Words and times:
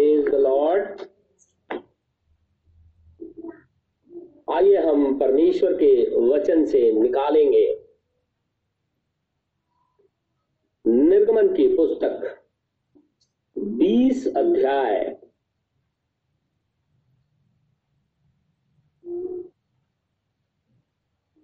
Praise 0.00 0.28
the 0.28 0.34
Lord 0.34 1.00
आइए 4.50 4.76
हम 4.76 5.18
परमेश्वर 5.18 5.72
के 5.72 5.90
वचन 6.20 6.64
से 6.66 6.80
निकालेंगे। 6.92 7.66
निर्गमन 10.84 11.52
की 11.56 11.66
पुस्तक 11.76 12.24
20 13.76 14.26
अध्याय 14.36 15.04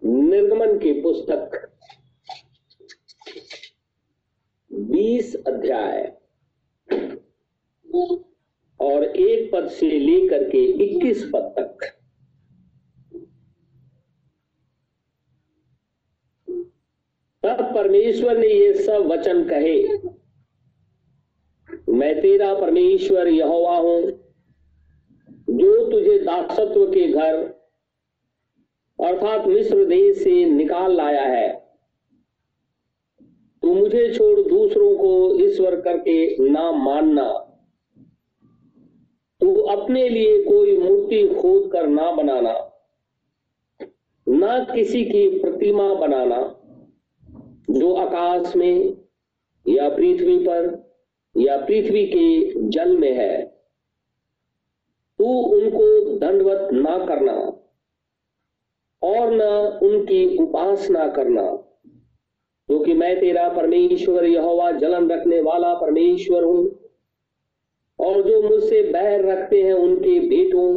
निर्गमन 0.02 0.78
की 0.78 1.00
पुस्तक 1.02 1.62
20 4.90 5.34
अध्याय 5.46 6.12
और 8.80 9.04
एक 9.04 9.50
पद 9.52 9.68
से 9.70 9.88
लेकर 9.90 10.42
के 10.50 10.60
21 11.16 11.30
पद 11.34 11.54
तक। 11.58 11.78
तब 17.42 17.74
परमेश्वर 17.74 18.38
ने 18.38 18.48
ये 18.48 18.74
सब 18.74 19.06
वचन 19.06 19.48
कहे। 19.48 19.88
मैं 21.88 22.20
तेरा 22.22 22.54
परमेश्वर 22.54 23.28
यहोवा 23.28 23.76
हूँ, 23.76 24.02
जो 25.50 25.90
तुझे 25.90 26.18
दासत्व 26.18 26.86
के 26.86 27.12
घर 27.12 27.34
अर्थात 29.04 29.46
मिस्र 29.46 29.84
देश 29.84 30.18
से 30.18 30.44
निकाल 30.44 30.96
लाया 30.96 31.22
है। 31.22 31.66
तू 33.62 33.74
मुझे 33.74 34.14
छोड़ 34.14 34.48
दूसरों 34.48 34.96
को 34.96 35.40
ईश्वर 35.40 35.80
करके 35.80 36.48
ना 36.50 36.72
मानना। 36.72 37.45
तू 39.46 39.52
अपने 39.54 40.08
लिए 40.08 40.42
कोई 40.44 40.76
मूर्ति 40.78 41.34
खोद 41.40 41.70
कर 41.72 41.86
ना 41.86 42.10
बनाना, 42.10 42.52
ना 44.26 44.58
किसी 44.64 45.04
की 45.04 45.28
प्रतिमा 45.40 45.94
बनाना, 45.94 46.38
जो 47.70 47.92
आकाश 47.94 48.56
में 48.56 48.96
या 49.66 49.88
पृथ्वी 49.88 50.38
पर 50.38 50.66
या 51.34 51.56
पृथ्वी 51.56 52.04
के 52.06 52.68
जल 52.68 52.96
में 52.96 53.12
है। 53.12 53.44
तू 55.18 55.24
उनको 55.24 56.16
दंडवत 56.18 56.68
ना 56.72 56.98
करना 57.06 57.34
और 59.02 59.30
न 59.32 59.42
उनकी 59.82 60.36
उपासना 60.38 61.06
करना, 61.08 61.42
क्योंकि 62.68 62.94
मैं 62.94 63.20
तेरा 63.20 63.48
परमेश्वर 63.48 64.24
यहोवा 64.24 64.70
जलन 64.72 65.10
रखने 65.10 65.40
वाला 65.40 65.74
परमेश्वर 65.74 66.44
हूँ। 66.44 66.75
और 67.98 68.22
जो 68.22 68.40
मुझसे 68.42 68.82
बैर 68.82 69.24
रखते 69.26 69.62
हैं 69.62 69.72
उनके 69.74 70.18
बेटों 70.20 70.74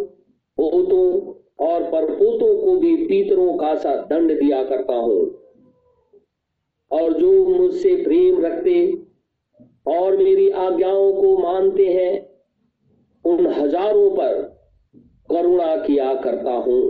पोतों 0.58 1.34
और 1.60 1.84
परपोतों 1.84 2.56
को 2.62 2.76
भी 2.78 2.96
पीतरों 3.08 3.58
का 3.58 3.76
सा 3.76 3.96
दंड 3.96 4.32
दिया 4.40 4.64
करता 4.64 4.96
हूँ। 4.96 5.20
और 6.92 7.14
जो 7.14 7.32
मुझसे 7.48 7.96
प्रेम 8.04 8.42
रखते 8.46 8.74
और 9.88 10.18
मेरी 10.18 10.50
आज्ञाओं 10.50 11.12
को 11.14 11.38
मानते 11.38 11.88
हैं, 11.88 12.14
उन 13.26 13.46
हज़ारों 13.48 14.10
पर 14.12 14.42
करुणा 15.30 15.76
किया 15.78 16.14
करता 16.14 16.52
हूँ। 16.52 16.82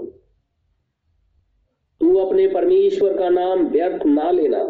तू 2.01 2.15
अपने 2.15 2.47
परमेश्वर 2.47 3.17
का 3.17 3.29
नाम 3.29 3.67
व्यर्थ 3.67 4.05
ना 4.05 4.29
लेना, 4.31 4.63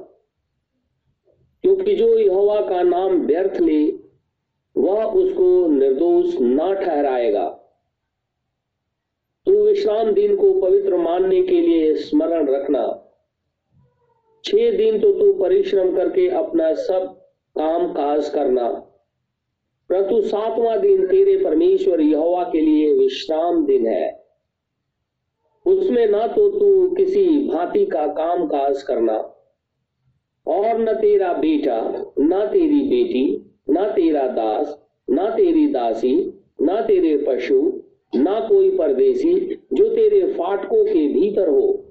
क्योंकि 1.63 1.95
जो 1.95 2.17
यहोवा 2.17 2.61
का 2.61 2.81
नाम 2.83 3.25
व्यर्थ 3.25 3.59
ले 3.61 3.98
वह 4.79 5.03
उसको 5.03 5.67
निर्दोष 5.67 6.35
ना 6.39 6.73
ठहराएगा। 6.73 7.47
तू 9.47 9.53
विश्राम 9.65 10.11
दिन 10.11 10.35
को 10.35 10.53
पवित्र 10.61 10.97
मानने 10.97 11.41
के 11.43 11.61
लिए 11.61 11.95
स्मरण 11.95 12.47
रखना। 12.47 13.05
छह 14.43 14.71
दिन 14.77 14.99
तो 14.99 15.11
तू 15.11 15.33
परिश्रम 15.33 15.95
करके 15.95 16.27
अपना 16.29 16.73
सब 16.73 17.05
काम 17.55 17.87
काज 17.93 18.29
करना। 18.29 18.69
परंतु 19.89 20.21
सातवां 20.21 20.79
दिन 20.79 21.07
तेरे 21.07 21.37
परमेश्वर 21.43 22.01
यहोवा 22.01 22.43
के 22.43 22.61
लिए 22.61 22.93
विश्राम 22.93 23.65
दिन 23.65 23.87
है। 23.87 24.19
उसमें 25.65 26.07
ना 26.07 26.27
तो 26.27 26.49
तू 26.49 26.95
किसी 26.95 27.27
भांति 27.49 27.85
का 27.85 28.07
काम 28.07 28.45
काज 28.47 28.81
करना, 28.83 29.17
और 30.47 30.79
न 30.79 30.93
तेरा 30.93 31.33
बेटा, 31.33 31.81
न 32.19 32.45
तेरी 32.53 32.81
बेटी 32.81 33.48
ना 33.69 33.89
तेरा 33.89 34.27
दास, 34.27 34.79
ना 35.09 35.29
तेरी 35.29 35.67
दासी, 35.67 36.43
ना 36.61 36.81
तेरे 36.81 37.25
पशु, 37.27 37.83
ना 38.15 38.39
कोई 38.39 38.77
परदेसी 38.77 39.55
जो 39.73 39.95
तेरे 39.95 40.33
फाटकों 40.33 40.85
के 40.85 41.07
भीतर 41.07 41.49
हो। 41.49 41.85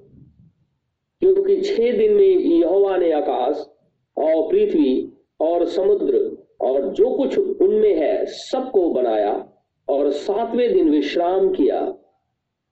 क्योंकि 1.19 1.61
छह 1.61 1.97
दिन 1.97 2.13
में 2.13 2.37
यहोवा 2.37 2.97
ने 2.97 3.11
आकाश 3.11 3.69
और 4.17 4.51
पृथ्वी 4.51 5.13
और 5.41 5.65
समुद्र 5.65 6.37
और 6.61 6.87
जो 6.87 7.09
कुछ 7.09 7.37
उनमें 7.37 7.95
है 7.95 8.25
सबको 8.25 8.89
बनाया 8.89 9.49
और 9.89 10.09
सातवें 10.09 10.73
दिन 10.73 10.89
विश्राम 10.89 11.49
किया। 11.49 11.95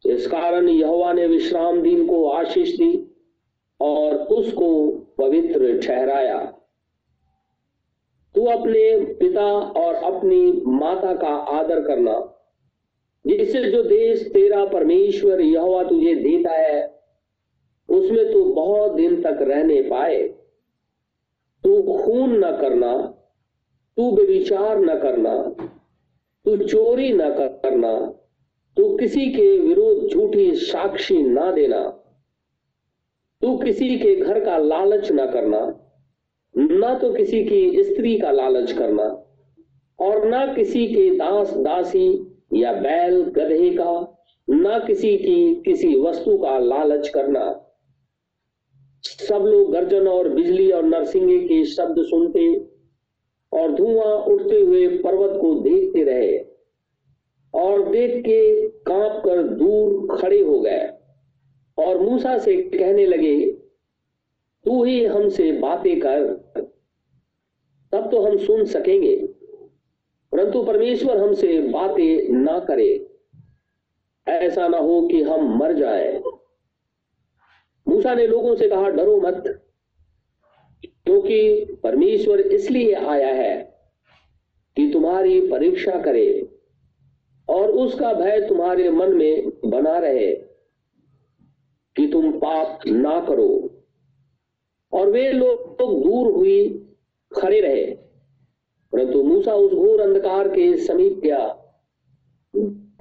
इस 0.06 0.28
कारण 0.28 0.70
यहोवा 0.70 1.14
ने 1.14 1.28
विश्राम 1.28 1.82
दिन 1.82 2.08
को 2.08 2.30
आशीष 2.30 2.76
दी 2.76 3.12
और 3.82 4.16
उसको 4.16 4.92
पवित्र 5.18 5.80
ठहराया। 5.80 6.57
तू 8.38 8.46
अपने 8.46 9.14
पिता 9.14 9.46
और 9.52 9.96
अपनी 9.96 10.62
माता 10.66 11.14
का 11.14 11.28
आदर 11.28 11.82
करना, 11.82 12.34
जिससे 13.28 13.72
जो 13.72 13.84
देश 13.84 14.22
तेरा 14.34 14.66
परमेश्वर 14.66 15.42
यहोवा 15.42 15.84
तुझे 15.84 16.16
देता 16.16 16.52
है, 16.52 17.02
उसमें 17.90 18.34
तू 18.34 18.54
बहुत 18.54 18.92
दिन 18.92 19.22
तक 19.22 19.38
रहने 19.42 19.82
पाए। 19.82 20.24
तू 21.64 21.82
खून 21.82 22.46
न 22.46 22.52
करना, 22.58 22.98
तू 23.98 24.12
बेविचार 24.12 24.80
न 24.80 25.00
करना, 25.00 25.56
तू 26.46 26.58
चोरी 26.58 27.14
न 27.14 27.30
करना, 27.30 28.12
तू 28.78 28.98
किसी 28.98 29.26
के 29.26 29.60
विरोध 29.60 30.08
झूठी 30.08 30.56
साक्षी 30.56 31.22
ना 31.22 31.52
देना, 31.52 31.90
तू 33.42 33.58
किसी 33.58 34.00
के 34.00 34.16
घर 34.16 34.46
का 34.46 34.58
लालच 34.58 35.12
न 35.12 35.32
करना 35.32 35.84
ना 36.58 36.94
तो 37.00 37.12
किसी 37.14 37.44
की 37.44 37.84
स्त्री 37.84 38.18
का 38.20 38.32
लालच 38.32 38.72
करना 38.72 39.04
और 40.00 40.26
ना 40.26 40.46
किसी 40.54 40.86
के 40.88 41.10
दास 41.16 41.54
दासी 41.58 42.08
या 42.54 42.72
बैल 42.74 43.22
गधे 43.22 43.70
का, 43.70 44.16
ना 44.48 44.80
किसी 44.80 45.18
की 45.18 45.56
किसी 45.66 45.96
वस्तु 46.02 46.38
का 46.38 46.58
लालच 46.60 47.08
करना। 47.10 47.46
सब 49.04 49.44
लोग 49.46 49.72
गर्जन 49.72 50.08
और 50.08 50.30
बिजली 50.30 50.70
और 50.72 50.84
नरसिंगे 50.84 51.38
के 51.40 51.64
शब्द 51.66 52.04
सुनते 52.06 52.48
और 53.52 53.72
धुआँ 53.72 54.14
उठते 54.26 54.62
हुए 54.62 54.88
पर्वत 54.98 55.38
को 55.42 55.54
देखते 55.60 56.04
रहे 56.04 56.38
और 57.54 57.90
देख 57.92 58.20
के 58.20 58.68
काँप 58.70 59.22
कर 59.26 59.44
दूर 59.44 60.18
खड़े 60.18 60.40
हो 60.42 60.60
गए 60.60 60.90
और 61.78 62.00
मूसा 62.02 62.38
से 62.38 62.56
कहने 62.56 63.06
लगे, 63.06 63.52
तू 64.66 64.84
ही 64.84 65.04
हमसे 65.06 65.52
बातें 65.52 66.00
कर 66.00 66.26
तब 67.92 68.12
तो 68.12 68.22
हम 68.22 68.38
सुन 68.38 68.66
सकेंगे। 68.66 69.16
परंतु 70.32 70.64
परमेश्वर 70.64 71.18
हमसे 71.18 71.62
बातें 71.62 72.34
ना 72.34 72.60
करे। 72.60 73.10
ऐसा 74.28 74.68
ना 74.68 74.78
हो 74.78 75.08
कि 75.08 75.22
हम 75.22 75.58
मर 75.58 75.74
जाए। 75.74 76.22
मूसा 77.88 78.16
ने 78.16 78.28
लोगों 78.28 78.56
से 78.56 78.70
कहा, 78.70 78.90
डरो 78.90 79.22
मत, 79.22 79.64
क्योंकि 80.86 81.66
तो 81.66 81.76
परमेश्वर 81.76 82.40
इसलिए 82.40 82.94
आया 82.94 83.28
है 83.28 83.80
कि 84.76 84.90
तुम्हारी 84.94 85.52
परीक्षा 85.52 86.02
करे 86.02 86.50
और 87.50 87.72
उसका 87.72 88.14
भय 88.14 88.46
तुम्हारे 88.50 88.90
मन 88.90 89.14
में 89.14 89.52
बना 89.66 89.98
रहे 89.98 90.32
कि 91.96 92.08
तुम 92.08 92.32
पाप 92.32 92.80
ना 92.88 93.20
करो। 93.20 93.84
और 94.94 95.12
वे 95.12 95.32
लोग 95.32 95.80
तो 95.80 96.04
दूर 96.04 96.32
हुई 96.32 96.87
खड़े 97.38 97.62
रहे। 97.62 97.86
परंतु 98.92 99.24
मूसा 99.24 99.54
उस 99.54 99.74
घोर 99.74 100.02
अंधकार 100.02 100.48
के 100.48 100.78
समीप 100.78 101.22
गया, 101.24 101.48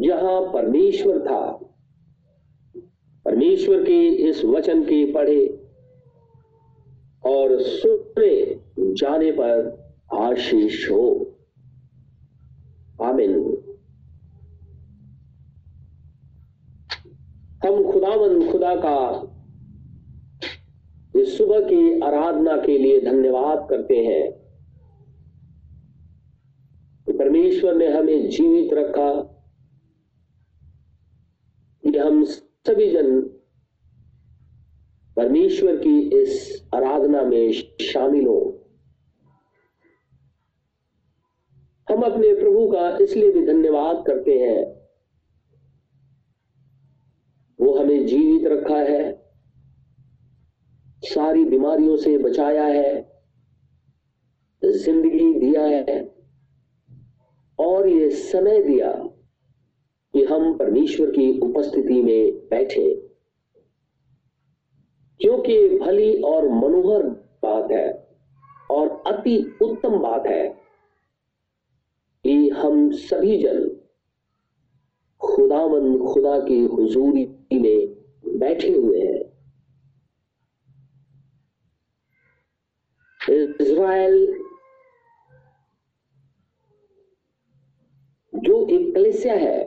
जहाँ 0.01 0.53
परमेश्वर 0.53 1.21
था। 1.27 1.53
परमेश्वर 3.25 3.83
के 3.83 4.09
इस 4.09 4.45
वचन 4.45 4.83
के 4.83 5.13
पढ़े 5.13 5.47
और 7.27 7.63
सुने 7.63 8.61
जाने 8.95 9.33
पर 9.33 9.87
आशीष 10.15 10.91
हो। 10.91 11.39
आमिन। 13.03 13.63
हम 17.67 17.93
खुदावन 17.93 18.53
खुदा 18.53 18.77
का 18.77 19.23
इस 21.21 21.39
सुबह 21.39 21.61
की 21.61 22.01
आराधना 22.01 22.57
के 22.57 22.79
लिए 22.79 23.01
धन्यवाद 23.01 23.67
करते 23.71 23.97
हैं। 23.97 24.47
परमेश्वर 27.19 27.75
ने 27.75 27.87
हमें 27.87 28.29
जीवित 28.29 28.73
रखा, 28.73 29.33
कि 31.93 31.99
हम 31.99 32.25
सभी 32.25 32.91
जन 32.91 33.21
परमेश्वर 35.17 35.77
की 35.77 36.23
इस 36.23 36.63
आराधना 36.75 37.23
में 37.23 37.53
शामिल 37.93 38.27
हो। 38.27 38.69
हम 41.91 42.03
अपने 42.03 42.35
प्रभु 42.35 42.73
का 42.73 42.99
इसलिए 43.01 43.33
भी 43.33 43.47
धन्यवाद 43.47 44.05
करते 44.07 44.39
हैं। 44.39 44.77
वो 47.61 47.79
हमें 47.79 48.07
जीवित 48.07 48.47
रखा 48.47 48.77
है। 48.77 49.26
सारी 51.07 51.45
बीमारियों 51.45 51.97
से 51.97 52.17
बचाया 52.19 52.65
है, 52.65 53.13
ज़िंदगी 54.63 55.33
दिया 55.35 55.63
है, 55.63 56.15
और 57.59 57.89
ये 57.89 58.11
समय 58.11 58.63
दिया 58.63 58.93
कि 60.15 60.25
हम 60.25 60.53
परमेश्वर 60.59 61.11
की 61.11 61.39
उपस्थिति 61.41 62.03
में 62.03 62.49
बैठे। 62.49 62.95
क्योंकि 65.21 65.69
भली 65.79 66.13
और 66.23 66.49
मनोहर 66.49 67.03
बात 67.43 67.73
है, 67.73 67.89
और 68.71 69.03
अति 69.07 69.37
उत्तम 69.63 69.99
बात 69.99 70.27
है 70.27 70.49
कि 72.25 72.49
हम 72.49 72.91
सभी 72.91 73.37
जन 73.39 73.69
खुदावन 75.21 75.99
खुदा 75.99 76.39
की 76.41 76.59
हुजूरी 76.65 77.25
में 77.53 77.97
बैठे 78.39 78.73
हुए 78.73 79.01
हैं। 79.01 79.26
इज़राइल 83.47 84.43
जो 88.35 88.67
एक 88.69 88.95
कलिसिया 88.95 89.35
है, 89.35 89.65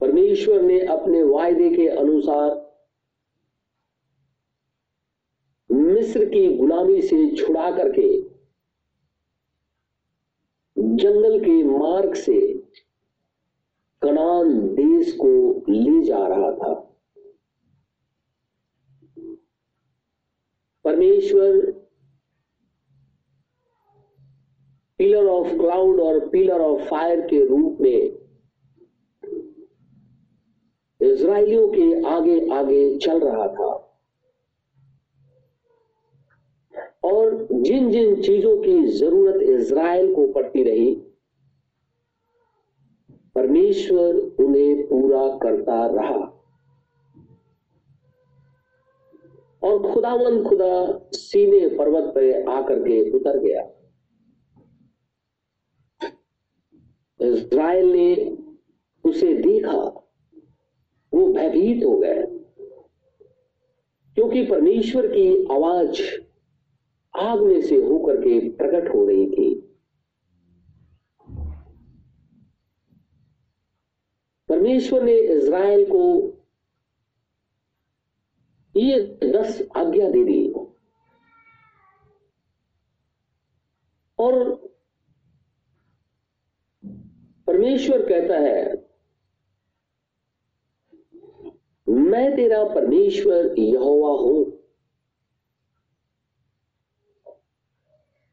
परमेश्वर 0.00 0.62
ने 0.62 0.80
अपने 0.86 1.22
वायदे 1.22 1.70
के 1.70 1.88
अनुसार 1.88 2.60
मिस्र 5.70 6.24
की 6.24 6.56
गुलामी 6.56 7.00
से 7.02 7.36
छुड़ा 7.36 7.70
करके 7.70 8.08
जंगल 10.76 11.38
के 11.40 11.62
मार्ग 11.64 12.14
से 12.14 12.40
कनान 14.02 14.58
देश 14.74 15.12
को 15.12 15.28
ले 15.68 16.02
जा 16.04 16.26
रहा 16.26 16.50
था। 16.52 16.91
परमेश्वर 20.84 21.60
पिलर 25.00 25.26
ऑफ़ 25.26 25.48
क्लाउड 25.48 26.00
और 26.00 26.28
पिलर 26.28 26.60
ऑफ़ 26.60 26.82
फायर 26.82 27.20
के 27.20 27.44
रूप 27.46 27.78
में 27.80 28.18
इसराइलियों 31.00 31.68
के 31.68 32.08
आगे 32.08 32.38
आगे 32.54 32.98
चल 32.98 33.20
रहा 33.20 33.46
था। 33.48 33.70
और 37.04 37.48
जिन 37.52 37.90
जिन 37.90 38.20
चीज़ों 38.22 38.56
की 38.56 38.82
ज़रूरत 38.88 39.42
इज़राइल 39.42 40.14
को 40.14 40.26
पड़ती 40.32 40.62
रही, 40.62 40.94
परमेश्वर 43.34 44.14
उन्हें 44.44 44.86
पूरा 44.88 45.26
करता 45.38 45.86
रहा। 45.86 46.31
और 49.64 49.92
खुदावन 49.92 50.42
खुदा 50.44 50.72
सीने 51.12 51.68
पर्वत 51.68 52.04
पर 52.14 52.50
आकर 52.50 52.78
के 52.78 53.00
उतर 53.10 53.38
गया। 53.38 53.62
इज़राइल 57.20 57.92
ने 57.92 58.36
उसे 59.04 59.34
देखा, 59.34 59.78
वो 61.12 61.26
भयभीत 61.32 61.84
हो 61.84 61.98
गए, 61.98 62.22
क्योंकि 64.16 64.44
परमेश्वर 64.46 65.06
की 65.06 65.28
आवाज़ 65.52 66.02
आग 67.14 67.40
में 67.40 67.60
से 67.62 67.76
होकर 67.76 68.16
के 68.16 68.38
प्रकट 68.50 68.94
हो 68.94 69.06
रही 69.06 69.26
थी। 69.26 69.54
परमेश्वर 74.48 75.02
ने 75.02 75.16
इज़राइल 75.18 75.84
को 75.84 76.02
ये 78.76 78.98
दस 79.24 79.62
आज्ञा 79.76 80.08
दे 80.10 80.24
दी 80.24 80.52
और 84.18 84.34
परमेश्वर 87.46 88.02
कहता 88.08 88.38
है, 88.38 88.64
मैं 91.88 92.36
तेरा 92.36 92.64
परमेश्वर 92.64 93.54
यहोवा 93.58 94.10
हूँ। 94.20 94.40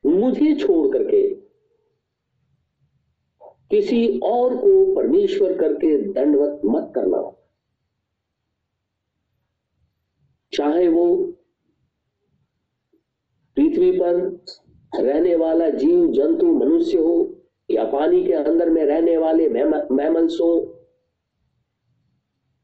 मुझे 0.05 0.55
छोड़ 0.55 0.87
करके 0.93 1.27
किसी 3.71 4.19
और 4.19 4.55
को 4.57 4.95
परमेश्वर 4.95 5.57
करके 5.57 5.97
दंडवत 6.13 6.61
मत 6.65 6.91
करना। 6.95 7.19
चाहे 10.59 10.87
वो 10.87 11.05
पृथ्वी 13.57 13.91
पर 13.91 14.15
रहने 14.95 15.35
वाला 15.35 15.69
जीव, 15.69 16.11
जंतु, 16.11 16.45
मनुष्य 16.45 16.97
हो 16.97 17.13
या 17.69 17.83
पानी 17.83 18.23
के 18.23 18.33
अंदर 18.33 18.69
में 18.69 18.83
रहने 18.85 19.17
वाले 19.17 19.47
मैमल्स 19.49 20.39
हो 20.41 20.51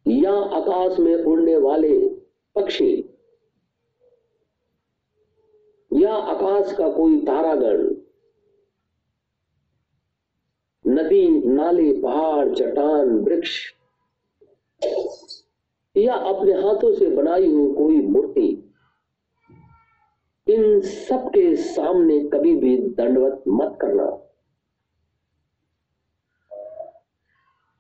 या 0.06 0.34
आकाश 0.58 1.00
में 1.00 1.16
उड़ने 1.16 1.56
वाले 1.58 1.94
पक्षी 2.56 2.92
या 5.92 6.14
आकाश 6.14 6.74
का 6.74 6.90
कोई 6.90 7.20
तारागण, 7.26 7.84
नदी, 10.86 11.28
नाले, 11.48 11.92
पहाड़, 12.02 12.54
चट्टान, 12.56 13.20
वृक्ष 13.20 13.58
या 15.98 16.14
अपने 16.14 16.54
हाथों 16.54 16.94
से 16.94 17.10
बनाई 17.10 17.52
हुई 17.52 17.74
कोई 17.74 18.02
मूर्ति, 18.02 18.74
इन 20.48 20.82
सब 20.82 21.28
के 21.28 21.56
सामने 21.56 22.20
कभी 22.20 22.56
भी 22.56 22.78
दंडवत 22.78 23.44
मत 23.48 23.78
करना। 23.82 24.06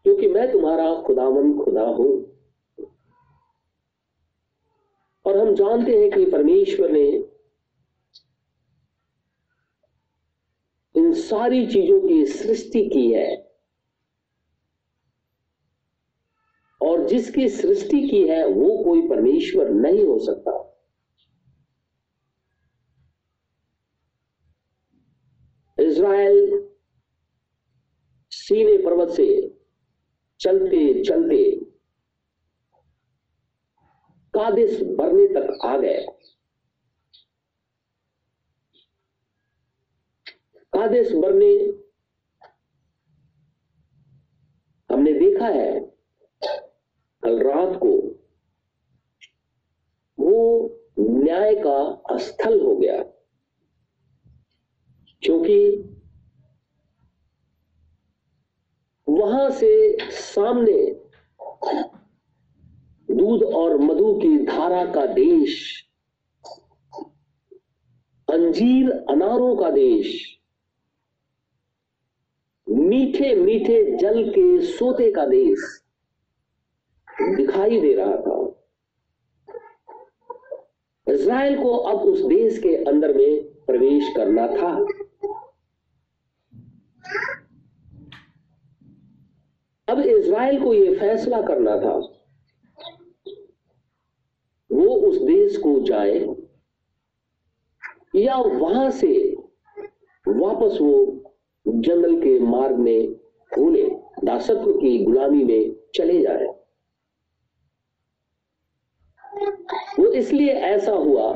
क्योंकि 0.03 0.27
मैं 0.27 0.51
तुम्हारा 0.51 1.01
खुदावन 1.01 1.63
खुदा 1.63 1.83
हूँ। 1.83 2.35
और 5.25 5.37
हम 5.37 5.53
जानते 5.55 6.01
हैं 6.01 6.11
कि 6.11 6.31
परमेश्वर 6.31 6.89
ने 6.91 7.29
इन 10.95 11.13
सारी 11.13 11.67
चीज़ों 11.67 12.07
की 12.07 12.25
सृष्टि 12.25 12.89
की 12.89 13.11
है। 13.11 13.44
जिसकी 17.07 17.49
सृष्टि 17.49 18.07
की 18.09 18.27
है, 18.27 18.45
वो 18.47 18.83
कोई 18.83 19.07
परमेश्वर 19.09 19.69
नहीं 19.69 20.05
हो 20.05 20.19
सकता। 20.19 20.61
इज़राइल 25.79 26.69
सीने 28.31 28.77
पर्वत 28.77 29.09
से 29.09 29.27
चलते 30.39 31.03
चलते 31.03 31.43
कादिस 34.33 34.81
भरने 34.81 35.27
तक 35.27 35.65
आ 35.65 35.77
गए। 35.77 36.05
कादिस 40.73 41.11
भरने 41.11 41.53
हमने 44.89 45.13
देखा 45.13 45.47
है 45.47 45.94
कल 47.25 47.41
रात 47.43 47.79
को 47.83 47.91
वो 50.19 50.69
न्याय 50.99 51.55
का 51.55 52.17
स्थल 52.17 52.59
हो 52.61 52.75
गया। 52.75 53.03
क्योंकि 55.23 55.59
वहाँ 59.09 59.49
से 59.49 59.97
सामने 60.11 60.77
दूध 63.15 63.43
और 63.43 63.77
मधु 63.77 64.13
की 64.13 64.37
धारा 64.45 64.85
का 64.85 65.05
देश, 65.05 65.85
अंजीर 68.27 68.91
अनारों 68.91 69.55
का 69.55 69.69
देश 69.69 70.37
मीठे 72.69 73.35
मीठे 73.35 73.97
जल 73.97 74.23
के 74.29 74.61
सोते 74.61 75.11
का 75.11 75.25
देश 75.25 75.84
दिखाई 77.21 77.79
दे 77.81 77.93
रहा 77.93 78.15
था। 78.15 78.41
इसराइल 81.13 81.63
को 81.63 81.77
अब 81.77 81.99
उस 81.99 82.21
देश 82.21 82.57
के 82.59 82.75
अंदर 82.75 83.17
में 83.17 83.43
प्रवेश 83.43 84.13
करना 84.15 84.47
था। 84.47 84.85
अब 89.87 89.99
इसराइल 89.99 90.63
को 90.63 90.73
यह 90.73 90.99
फैसला 90.99 91.41
करना 91.41 91.77
था। 91.77 91.95
वो 94.71 94.95
उस 94.95 95.17
देश 95.17 95.57
को 95.57 95.79
जाए 95.79 96.35
या 98.15 98.37
वहाँ 98.37 98.91
से 98.91 99.35
वापस 100.27 100.77
वो 100.81 101.21
जंगल 101.67 102.21
के 102.21 102.39
मार्ग 102.39 102.75
में 102.75 103.07
होने, 103.57 104.01
दासत्व 104.23 104.73
की 104.73 105.03
गुलामी 105.03 105.43
में 105.43 105.75
चले 105.95 106.21
जाए। 106.21 106.54
इसलिए 110.15 110.51
ऐसा 110.65 110.91
हुआ 110.91 111.31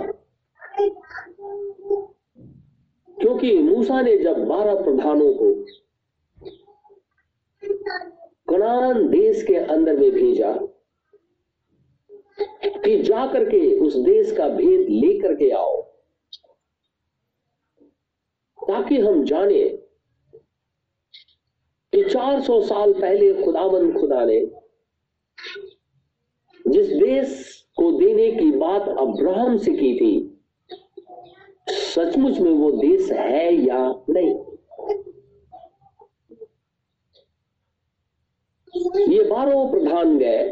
क्योंकि 3.18 3.58
मूसा 3.60 4.02
ने 4.02 4.18
जब 4.18 4.44
बारह 4.48 4.76
प्रधानों 4.76 5.34
को 5.34 5.54
कनान 8.50 9.08
देश 9.10 9.44
के 9.44 9.56
अंदर 9.56 9.98
में 9.98 10.12
भेजा, 10.12 10.54
कि 12.84 13.02
जाकर 13.04 13.44
के 13.46 13.60
उस 13.80 13.96
देश 13.96 14.32
का 14.38 14.48
भेद 14.50 14.88
लेकर 14.90 15.36
के 15.36 15.50
आओ, 15.52 15.82
ताकि 18.60 19.00
हम 19.00 19.24
जाने 19.26 19.68
कि 21.94 22.04
400 22.04 22.62
साल 22.64 22.94
पहले 22.94 23.34
खुदाबंद 23.44 23.94
खुदा 24.00 24.26
ने 24.26 24.40
जिस 26.66 26.88
देश 26.94 27.59
को 27.80 27.92
देने 27.92 28.32
की 28.32 28.52
बात 28.52 28.88
अब्राहम 29.00 29.58
से 29.58 29.72
की 29.74 29.94
थी। 30.00 30.12
सचमुच 31.70 32.40
में 32.40 32.52
वो 32.52 32.72
देश 32.72 33.12
है 33.12 33.54
या 33.56 33.80
नहीं? 34.10 34.34
ये 39.10 39.24
बारह 39.24 39.70
प्रधान 39.72 40.18
गए 40.18 40.52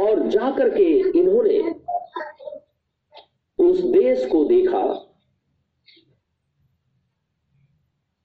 और 0.00 0.26
जाकर 0.28 0.68
के 0.68 0.88
इन्होंने 1.18 1.58
उस 3.58 3.80
देश 3.92 4.24
को 4.26 4.44
देखा 4.44 4.82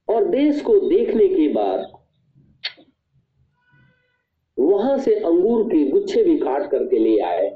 और 0.08 0.26
देश 0.26 0.62
को 0.62 0.80
देखने 0.80 1.28
के 1.28 1.48
बाद 1.54 1.93
वहाँ 4.74 4.98
से 4.98 5.16
अंगूर 5.16 5.64
के 5.64 5.84
गुच्छे 5.90 6.24
भी 6.24 6.38
काट 6.40 6.70
करके 6.72 7.00
ले 7.00 7.18
आए। 7.22 7.50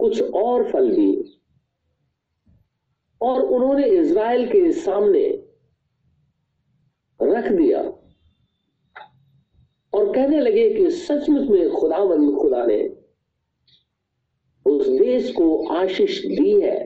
कुछ 0.00 0.22
और 0.22 0.70
फल 0.72 0.90
भी 0.90 1.12
और 3.20 3.40
उन्होंने 3.42 3.86
इज़राइल 3.90 4.46
के 4.48 4.70
सामने 4.72 5.26
रख 7.20 7.50
दिया। 7.52 7.80
और 9.92 10.12
कहने 10.14 10.40
लगे 10.40 10.68
कि 10.70 10.90
सचमुच 10.90 11.48
में 11.50 11.70
खुदावंद 11.70 12.36
खुदा 12.36 12.64
ने 12.66 12.82
उस 14.66 14.88
देश 14.88 15.30
को 15.32 15.46
आशीष 15.74 16.24
दी 16.26 16.60
है। 16.60 16.78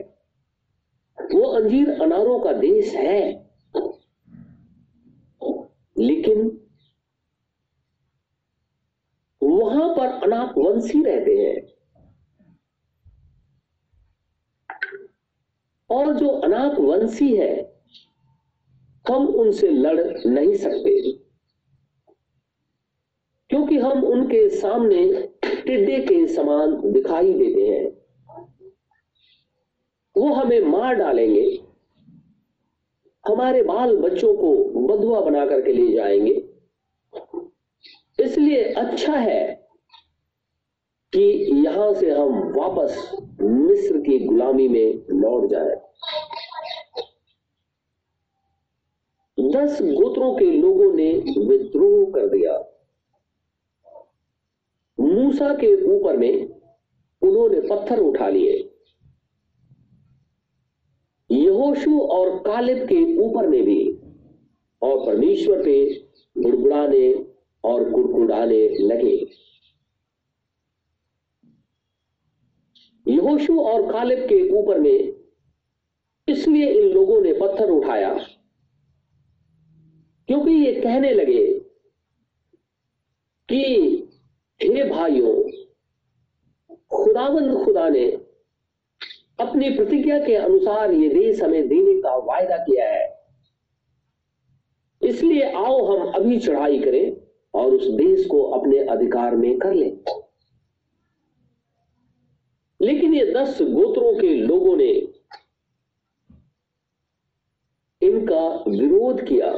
वो 1.17 1.41
अंजीर 1.51 1.89
अनारों 2.01 2.39
का 2.39 2.51
देश 2.53 2.93
है 2.95 3.21
लेकिन 5.95 6.49
वहाँ 9.41 9.89
पर 9.95 10.07
अनाप 10.25 10.52
वंशी 10.63 11.03
रहते 11.03 11.31
हैं। 11.31 11.73
और 15.89 16.13
जो 16.13 16.27
अनाप 16.27 16.79
वंशी 16.79 17.35
है, 17.35 17.81
हम 19.11 19.27
उनसे 19.27 19.67
लड़ 19.67 20.17
नहीं 20.25 20.55
सकते। 20.55 21.11
क्योंकि 23.49 23.77
हम 23.77 24.03
उनके 24.03 24.49
सामने 24.49 25.27
टिड्डे 25.43 25.99
के 25.99 26.27
समान 26.27 26.91
दिखाई 26.91 27.33
देते 27.33 27.61
हैं। 27.61 28.03
वो 30.17 30.33
हमें 30.33 30.59
मार 30.59 30.95
डालेंगे। 30.95 31.63
हमारे 33.27 33.63
बाल 33.63 33.97
बच्चों 33.97 34.35
को 34.35 34.63
बधुआ 34.87 35.21
बना 35.21 35.45
करके 35.45 35.73
ले 35.73 35.91
जाएँगे। 35.91 36.49
इसलिए 38.19 38.63
अच्छा 38.63 39.13
है 39.13 39.62
कि 41.15 41.53
यहाँ 41.65 41.93
से 41.93 42.11
हम 42.11 42.53
वापस 42.57 43.11
मिस्र 43.41 43.97
की 43.97 44.19
गुलामी 44.19 44.67
में 44.67 45.05
लौट 45.09 45.49
जाए। 45.49 45.75
दस 49.51 49.81
गोत्रों 49.81 50.35
के 50.35 50.45
लोगों 50.45 50.93
ने 50.93 51.13
विद्रोह 51.47 52.11
कर 52.11 52.27
दिया। 52.27 52.59
मूसा 54.99 55.53
के 55.53 55.99
ऊपर 55.99 56.17
में 56.17 56.61
उन्होंने 57.21 57.61
पत्थर 57.61 57.99
उठा 57.99 58.29
लिए। 58.29 58.69
यहोशु 61.31 61.99
और 61.99 62.39
कालिब 62.39 62.77
के 62.77 63.17
ऊपर 63.17 63.47
में 63.47 63.63
भी। 63.63 63.99
और 64.81 65.05
परमेश्वर 65.05 65.63
पे 65.63 65.75
गुड़गुड़ाने 66.37 67.25
और 67.63 67.89
गुड़गुड़ाने 67.89 68.69
लगे। 68.69 69.43
यहोशु 73.05 73.59
और 73.61 73.91
कालिब 73.91 74.19
के 74.19 74.47
ऊपर 74.49 74.79
में 74.79 75.13
इसलिए 76.27 76.69
इन 76.71 76.87
लोगों 76.89 77.21
ने 77.21 77.33
पत्थर 77.33 77.69
उठाया, 77.69 78.13
क्योंकि 80.29 80.51
ये 80.51 80.73
कहने 80.81 81.11
लगे 81.13 81.43
कि, 83.49 83.63
हे 84.61 84.83
भाइयों, 84.89 85.33
खुदावंद 86.91 87.63
खुदा 87.65 87.89
ने 87.89 88.05
अपनी 89.39 89.69
प्रतिज्ञा 89.69 90.19
के 90.19 90.35
अनुसार 90.35 90.91
ये 90.91 91.09
देश 91.09 91.41
हमें 91.41 91.67
देने 91.67 91.99
का 92.01 92.15
वायदा 92.17 92.57
किया 92.57 92.87
है। 92.89 93.11
इसलिए 95.01 95.51
आओ 95.51 95.85
हम 95.85 96.11
अभी 96.11 96.39
चढ़ाई 96.39 96.79
करें 96.79 97.15
और 97.53 97.73
उस 97.73 97.87
देश 97.87 98.25
को 98.25 98.43
अपने 98.51 98.77
अधिकार 98.85 99.35
में 99.35 99.57
कर 99.59 99.73
लें 99.73 100.03
लेकिन 102.81 103.12
दस 103.31 103.61
गोत्रों 103.61 104.19
के 104.19 104.35
लोगों 104.35 104.77
ने 104.77 104.91
इनका 108.01 108.63
विरोध 108.67 109.21
किया 109.21 109.51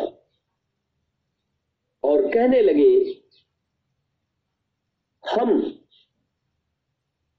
और 2.03 2.33
कहने 2.33 2.61
लगे, 2.61 3.21
हम 5.23 5.79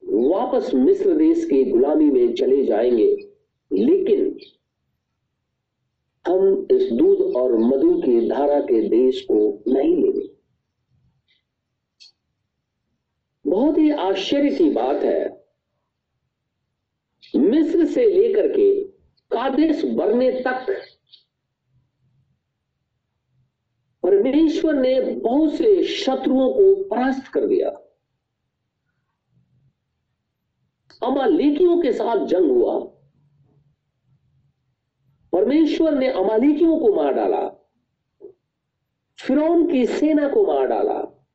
वापस 0.02 0.75
मिस्र 0.75 1.16
देश 1.16 1.45
की 1.45 1.64
गुलामी 1.64 2.04
में 2.04 2.35
चले 2.35 2.64
जाएँगे, 2.64 3.33
लेकिन 3.73 4.38
हम 6.26 6.66
इस 6.71 6.92
दूध 6.92 7.37
और 7.37 7.59
मधु 7.59 8.02
की 8.02 8.28
धारा 8.28 8.61
के 8.61 8.88
देश 8.88 9.23
को 9.23 9.64
नहीं 9.68 9.97
लेंगे। 9.97 10.28
बहुत 13.47 13.78
ही 13.78 13.90
आश्चर्य 13.90 14.50
की 14.50 14.71
बात 14.71 15.02
है 15.02 15.36
मिस्र 17.37 17.85
से 17.85 18.07
लेकर 18.07 18.49
के 18.49 18.85
कादेश 19.31 19.85
बरने 19.85 20.33
तक 20.33 20.83
परमेश्वर 24.02 24.75
ने 24.75 25.00
बहुत 25.00 25.55
से 25.55 25.85
शत्रुओं 25.85 26.52
को 26.52 26.85
परास्त 26.85 27.33
कर 27.33 27.47
दिया। 27.47 27.69
अमालिकियों 31.02 31.83
के 31.83 31.93
साथ 31.93 32.26
जंग 32.26 32.50
हुआ। 32.50 32.81
परमेश्वर 35.33 35.99
ने 35.99 36.09
अमालिकियों 36.09 36.81
को 36.81 36.95
मार 36.95 37.12
डाला। 37.12 37.49
फिरौन 39.21 39.73
की 39.73 39.87
सेना 39.87 40.28
को 40.28 40.47
मार 40.47 40.66
डाला। 40.66 41.26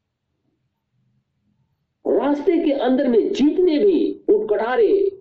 रास्ते 2.08 2.66
के 2.66 2.72
अंदर 2.72 3.08
में 3.08 3.34
जीतने 3.34 3.80
भी 3.80 4.26
उठकठारे 4.30 5.21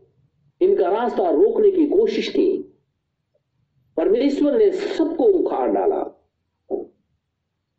इनका 0.60 0.88
रास्ता 0.88 1.30
रोकने 1.30 1.70
की 1.70 1.86
कोशिश 1.86 2.28
की। 2.28 2.48
परमेश्वर 3.96 4.58
ने 4.58 4.70
सबको 4.72 5.24
उखाड़ 5.24 5.70
डाला। 5.70 6.02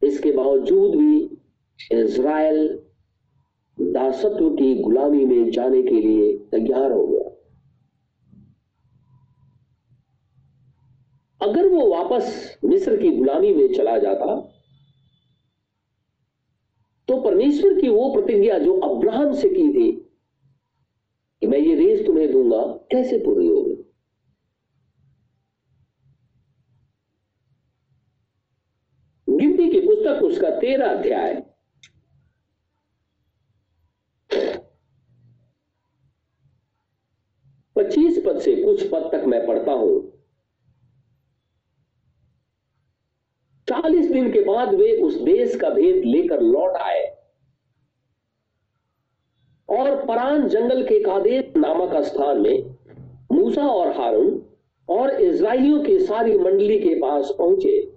इसके 0.01 0.31
बावजूद 0.31 0.95
भी 0.95 1.17
इज़राइल 1.91 2.67
दासत्व 3.79 4.49
की 4.49 4.75
गुलामी 4.75 5.25
में 5.25 5.51
जाने 5.51 5.81
के 5.83 5.99
लिए 6.01 6.37
तैयार 6.37 6.91
हो 6.91 7.07
गया। 7.07 7.29
अगर 11.41 11.67
वो 11.67 11.87
वापस 11.89 12.57
मिस्र 12.65 12.97
की 12.97 13.11
गुलामी 13.11 13.53
में 13.53 13.73
चला 13.73 13.97
जाता 13.97 14.35
तो 17.07 17.21
परमेश्वर 17.21 17.79
की 17.81 17.89
वो 17.89 18.13
प्रतिज्ञा 18.13 18.57
जो 18.59 18.79
अब्राहम 18.79 19.33
से 19.33 19.49
की 19.49 19.67
थी 19.73 19.91
कि 21.41 21.47
मैं 21.47 21.57
ये 21.57 21.75
रेस 21.75 22.05
तुम्हें 22.05 22.31
दूँगा 22.31 22.65
कैसे 22.91 23.17
पूरी 23.17 23.47
होगी 23.47 23.75
गिनती 29.27 29.69
की 29.69 29.79
पुस्तक 29.79 30.23
उसका 30.23 30.49
तेरह 30.59 30.89
अध्याय। 30.89 31.41
पच्चीस 37.75 38.21
पद 38.25 38.39
से 38.39 38.55
कुछ 38.63 38.87
पद 38.91 39.09
तक 39.11 39.23
मैं 39.27 39.45
पढ़ता 39.47 39.71
हूँ। 39.71 39.99
चालीस 43.67 44.11
दिन 44.11 44.31
के 44.31 44.41
बाद 44.43 44.73
वे 44.75 44.91
उस 45.01 45.15
देश 45.21 45.55
का 45.55 45.69
भेद 45.69 46.05
लेकर 46.05 46.41
लौट 46.41 46.75
आए 46.77 47.03
और 49.69 50.05
परान 50.21 50.47
जंगल 50.47 50.81
के 50.83 50.99
कादेश 50.99 51.53
नामक 51.57 51.95
स्थान 52.05 52.41
में 52.41 52.75
मूसा 53.31 53.67
और 53.67 53.91
हारून 53.91 54.41
और 54.89 55.21
इज़राइलियों 55.21 55.79
की 55.83 55.97
सारी 55.99 56.37
मंडली 56.37 56.77
के 56.79 56.93
पास 56.95 57.31
पहुँचे 57.37 57.93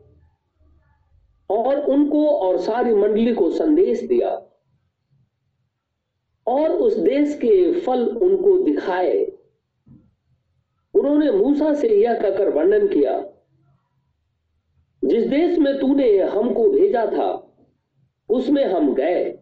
और 1.50 1.80
उनको 1.86 2.24
और 2.28 2.58
सारी 2.58 2.94
मंडली 2.94 3.34
को 3.34 3.50
संदेश 3.50 4.00
दिया 4.02 4.30
और 6.46 6.70
उस 6.70 6.96
देश 6.98 7.34
के 7.34 7.80
फल 7.80 8.06
उनको 8.08 8.56
दिखाए। 8.58 9.20
उन्होंने 10.94 11.30
मूसा 11.30 11.74
से 11.74 11.88
यह 11.88 12.20
कहकर 12.20 12.48
वर्णन 12.48 12.86
किया, 12.86 13.20
जिस 15.02 15.26
देश 15.26 15.58
में 15.58 15.78
तूने 15.80 16.18
हमको 16.18 16.68
भेजा 16.70 17.06
था, 17.06 17.30
उसमें 18.28 18.64
हम 18.64 18.94
गए। 18.94 19.38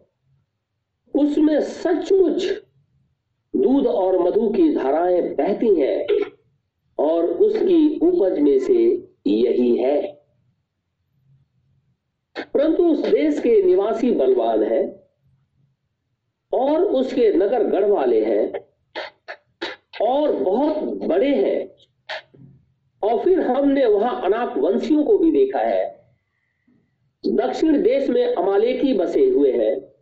उसमें 1.13 1.59
सचमुच 1.61 2.62
दूध 3.73 3.87
और 3.87 4.17
मधु 4.19 4.49
की 4.49 4.73
धाराएँ 4.75 5.21
बहती 5.21 5.79
हैं 5.79 6.05
और 6.99 7.25
उसकी 7.25 7.99
उपज 7.99 8.39
में 8.39 8.59
से 8.59 9.07
यही 9.27 9.75
है। 9.77 10.01
परंतु 12.53 12.83
उस 12.83 12.99
देश 12.99 13.39
के 13.39 13.61
निवासी 13.63 14.11
बलवान 14.11 14.63
है 14.63 15.09
और 16.53 16.83
उसके 16.83 17.31
नगर 17.33 17.63
गढ़ 17.63 17.85
वाले 17.85 18.25
हैं 18.25 18.53
और 20.01 20.35
बहुत 20.35 20.77
बड़े 21.07 21.33
हैं 21.35 21.59
और 23.03 23.23
फिर 23.23 23.39
हमने 23.39 23.85
वहाँ 23.85 24.21
अनाक 24.21 24.57
वंशियों 24.57 25.03
को 25.03 25.17
भी 25.17 25.31
देखा 25.31 25.59
है। 25.59 26.03
दक्षिण 27.23 27.81
देश 27.81 28.09
में 28.09 28.23
अमालेकी 28.25 28.93
बसे 28.93 29.29
हुए 29.29 29.51
हैं। 29.51 29.92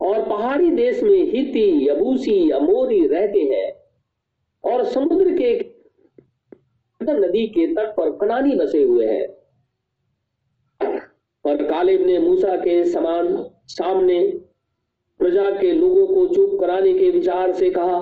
और 0.00 0.22
पहाड़ी 0.28 0.70
देश 0.70 1.02
में 1.02 1.32
हिती 1.32 1.88
यबूसी, 1.88 2.50
अमोरी 2.50 3.06
रहते 3.06 3.40
हैं 3.44 3.72
और 4.64 4.84
समुद्र 4.84 5.36
के 5.36 5.52
नदी 7.00 7.46
के 7.46 7.66
तट 7.66 7.94
पर 7.96 8.10
कनानी 8.16 8.54
बसे 8.56 8.82
हुए 8.82 9.06
हैं। 9.06 9.26
और 11.44 11.62
कालिब 11.62 12.06
ने 12.06 12.18
मूसा 12.18 12.56
के 12.56 12.84
समान 12.84 13.26
सामने 13.68 14.20
प्रजा 15.20 15.50
के 15.50 15.72
लोगों 15.72 16.06
को 16.06 16.26
चुप 16.34 16.58
कराने 16.60 16.92
के 16.94 17.10
विचार 17.10 17.52
से 17.52 17.70
कहा, 17.70 17.98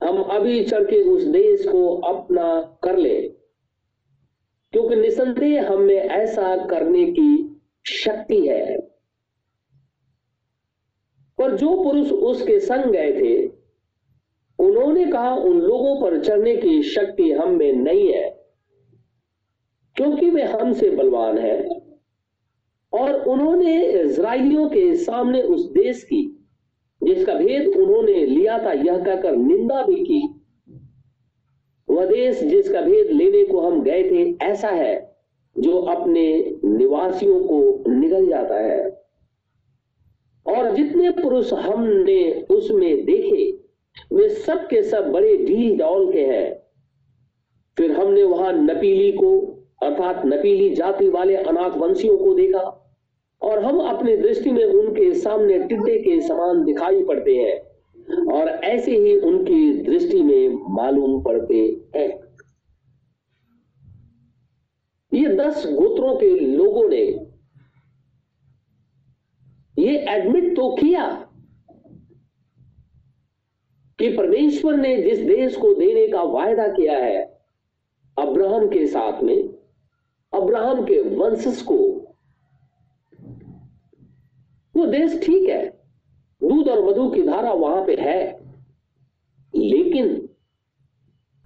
हम 0.00 0.22
अभी 0.22 0.62
चढ़ 0.64 0.84
के 0.84 1.02
उस 1.10 1.24
देश 1.24 1.66
को 1.68 1.96
अपना 2.04 2.78
कर 2.82 2.96
ले, 2.96 3.20
क्योंकि 4.72 4.96
निसंदेह 4.96 5.70
हमें 5.72 5.96
ऐसा 5.96 6.56
करने 6.66 7.04
की 7.12 7.60
शक्ति 7.86 8.46
है। 8.48 8.93
पर 11.38 11.56
जो 11.56 11.82
पुरुष 11.82 12.12
उसके 12.12 12.60
संग 12.60 12.92
गए 12.92 13.12
थे, 13.12 13.46
उन्होंने 14.58 15.04
कहा, 15.04 15.34
उन 15.34 15.60
लोगों 15.60 16.00
पर 16.00 16.20
चढ़ने 16.20 16.56
की 16.56 16.82
शक्ति 16.82 17.32
हम 17.32 17.50
में 17.50 17.72
नहीं 17.72 18.12
है, 18.12 18.44
क्योंकि 19.96 20.30
वे 20.30 20.42
हमसे 20.42 20.90
बलवान 20.90 21.38
है। 21.38 21.84
और 22.92 23.12
उन्होंने 23.12 23.86
इसराइलियों 23.86 24.68
के 24.68 24.94
सामने 24.94 25.42
उस 25.42 25.70
देश 25.70 26.02
की, 26.04 26.46
जिसका 27.02 27.34
भेद 27.34 27.68
उन्होंने 27.68 28.26
लिया 28.26 28.58
था, 28.58 28.72
यह 28.72 29.04
कहकर 29.04 29.36
निंदा 29.36 29.82
भी 29.82 30.04
की। 30.04 30.40
वह 31.88 32.06
देश 32.06 32.42
जिसका 32.44 32.80
भेद 32.80 33.10
लेने 33.10 33.44
को 33.44 33.60
हम 33.60 33.82
गए 33.82 34.02
थे, 34.10 34.44
ऐसा 34.44 34.68
है 34.68 35.16
जो 35.58 35.78
अपने 35.78 36.56
निवासियों 36.64 37.40
को 37.40 37.90
निगल 37.90 38.26
जाता 38.26 38.54
है। 38.54 38.93
और 40.46 40.74
जितने 40.74 41.10
पुरुष 41.10 41.52
हमने 41.52 42.46
उसमें 42.50 43.04
देखे, 43.04 43.52
वे 44.12 44.28
सब 44.28 44.66
के 44.66 44.82
सब 44.82 45.10
बड़े 45.12 45.36
ढील 45.36 45.76
डॉल 45.78 46.12
के 46.12 46.20
हैं। 46.20 46.62
फिर 47.78 47.92
हमने 47.92 48.22
वहाँ 48.22 48.52
नपीली 48.52 49.12
को, 49.12 49.40
अर्थात 49.82 50.22
नपीली 50.26 50.74
जाति 50.74 51.08
वाले 51.08 51.36
अनाथ 51.36 51.70
वंशियों 51.70 52.18
को 52.18 52.34
देखा, 52.34 52.80
और 53.42 53.64
हम 53.64 53.78
अपनी 53.78 54.16
दृष्टि 54.16 54.50
में 54.50 54.64
उनके 54.64 55.14
सामने 55.14 55.58
टिड्डे 55.58 55.98
के 55.98 56.20
समान 56.20 56.64
दिखाई 56.64 57.04
पड़ते 57.04 57.36
हैं, 57.36 57.56
और 58.32 58.48
ऐसे 58.48 58.96
ही 58.96 59.16
उनकी 59.16 59.82
दृष्टि 59.82 60.22
में 60.22 60.48
मालूम 60.76 61.22
पड़ते 61.22 61.82
हैं। 61.96 62.08
ये 65.12 65.28
दस 65.28 65.66
गोत्रों 65.66 66.16
के 66.16 66.30
लोगों 66.38 66.88
ने 66.88 67.23
ये 69.84 69.96
एडमिट 70.08 70.54
तो 70.56 70.70
किया 70.74 71.06
कि 73.98 74.08
परमेश्वर 74.16 74.76
ने 74.76 74.96
जिस 75.02 75.18
देश 75.18 75.56
को 75.56 75.72
देने 75.74 76.06
का 76.08 76.22
वायदा 76.22 76.68
किया 76.68 76.96
है, 76.98 77.22
अब्राहम 78.16 78.66
के 78.68 78.86
साथ 78.86 79.22
में, 79.22 79.42
अब्राहम 80.32 80.82
के 80.84 81.00
वंशस 81.16 81.62
को, 81.62 81.76
वो 84.74 84.86
देश 84.86 85.20
ठीक 85.22 85.48
है, 85.48 85.64
दूध 86.42 86.68
और 86.68 86.84
मधु 86.84 87.08
की 87.10 87.22
धारा 87.22 87.52
वहाँ 87.52 87.84
पे 87.86 87.94
है, 87.94 88.20
लेकिन 89.54 90.28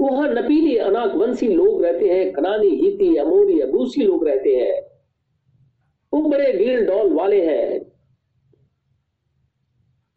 वहाँ 0.01 0.29
नपीली 0.29 0.77
अनाक 0.77 1.15
वंशी 1.15 1.49
लोग 1.49 1.83
रहते 1.85 2.09
हैं, 2.09 2.33
कनानी, 2.33 2.69
हिती, 2.69 3.15
अमोरी, 3.17 3.61
अबूसी 3.61 4.05
लोग 4.05 4.27
रहते 4.29 4.57
हैं, 4.57 4.81
वो 6.13 6.21
बड़े 6.21 6.53
ढील 6.53 6.87
डॉल 6.87 7.13
वाले 7.13 7.45
हैं 7.47 7.88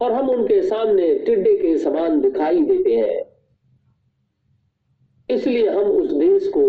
और 0.02 0.12
हम 0.12 0.30
उनके 0.30 0.62
सामने 0.62 1.14
टिड्डे 1.18 1.56
के 1.56 1.76
समान 1.78 2.20
दिखाई 2.20 2.62
देते 2.62 2.96
हैं। 2.96 3.22
इसलिए 5.28 5.68
हम 5.68 5.90
उस 5.90 6.12
देश 6.12 6.48
को 6.48 6.62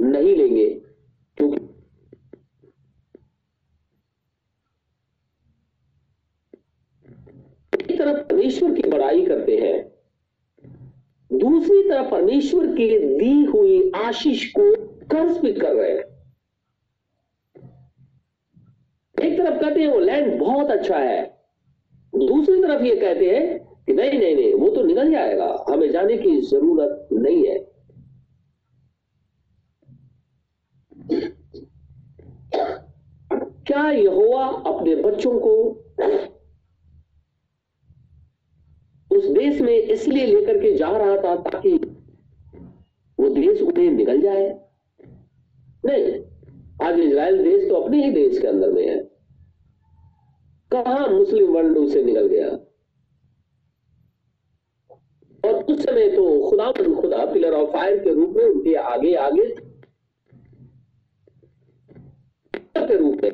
नहीं 0.00 0.36
लेंगे, 0.36 0.68
क्योंकि 1.38 1.56
तरफ़ 7.98 8.28
परमेश्वर 8.28 8.72
की 8.74 8.88
बड़ाई 8.88 9.24
करते 9.26 9.56
हैं। 9.56 9.92
दूसरी 11.30 11.82
तरफ़ 11.88 12.10
परमेश्वर 12.10 12.66
की 12.66 12.88
दी 12.98 13.44
हुई 13.44 13.90
आशीष 13.96 14.44
को 14.52 14.70
कर्ज 15.06 15.38
भी 15.38 15.52
कर 15.52 15.74
रहे 15.74 15.90
हैं। 15.90 16.10
एक 19.16 19.38
तरफ़ 19.38 19.60
कहते 19.60 19.80
हैं 19.80 19.88
वो 19.88 19.98
लैंड 19.98 20.38
बहुत 20.38 20.70
अच्छा 20.70 20.98
है 20.98 21.31
दूसरी 22.12 22.62
तरफ़ 22.62 22.82
ये 22.82 22.96
कहते 22.96 23.30
हैं 23.30 23.58
कि 23.86 23.92
नहीं 23.92 24.18
नहीं 24.18 24.34
नहीं, 24.36 24.54
वो 24.54 24.68
तो 24.68 24.82
निकल 24.82 25.10
जाएगा। 25.12 25.64
हमें 25.68 25.90
जाने 25.90 26.16
की 26.16 26.40
ज़रूरत 26.40 27.08
नहीं 27.12 27.46
है। 27.46 27.58
क्या 33.66 33.90
यहोवा 33.90 34.44
अपने 34.46 34.94
बच्चों 34.96 35.38
को 35.40 35.54
उस 39.10 39.26
देश 39.26 39.60
में 39.60 39.76
इसलिए 39.76 40.26
लेकर 40.26 40.58
के 40.58 40.76
जा 40.76 40.96
रहा 40.96 41.16
था 41.16 41.34
ताकि 41.36 41.74
वो 43.18 43.28
देश 43.28 43.60
उन्हें 43.62 43.90
निकल 43.90 44.20
जाए? 44.20 44.48
नहीं, 45.86 46.12
आज 46.82 46.98
इज़राइल 46.98 47.42
देश 47.44 47.68
तो 47.68 47.74
अपने 47.74 48.04
ही 48.04 48.10
देश 48.10 48.38
के 48.38 48.46
अंदर 48.46 48.70
में 48.70 48.86
है। 48.88 49.11
कहा 50.72 51.06
मुस्लिम 51.06 51.52
वर्ल्ड 51.52 51.88
से 51.90 52.02
निकल 52.02 52.26
गया? 52.26 52.48
और 55.44 55.64
उस 55.64 55.82
समय 55.82 56.08
तो 56.16 56.50
खुदा 56.50 56.70
खुदा 56.72 57.24
पिलर 57.32 57.52
ऑफ़ 57.52 57.70
फायर 57.70 57.98
के 57.98 58.14
रूप 58.14 58.36
में 58.36 58.44
उनके 58.44 58.74
आगे 58.74 59.14
आगे 59.14 59.54
के 62.78 62.96
रूप 62.96 63.20
में 63.24 63.30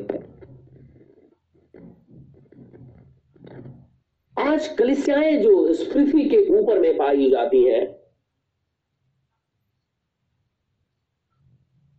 आज 4.36 4.68
कलिसियाएँ 4.68 5.36
जो 5.42 5.68
इस 5.68 5.82
पृथ्वी 5.82 6.28
के 6.28 6.36
ऊपर 6.58 6.78
में 6.80 6.96
पाई 6.96 7.30
जाती 7.30 7.62
हैं, 7.64 7.86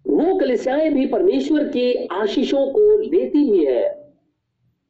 वो 0.06 0.38
कलिसियाएँ 0.39 0.89
भी 0.93 1.06
परमेश्वर 1.06 1.67
के 1.67 2.08
आशीषों 2.12 2.65
को 2.73 2.97
लेती 2.97 3.39
ही 3.52 3.65
है। 3.65 3.98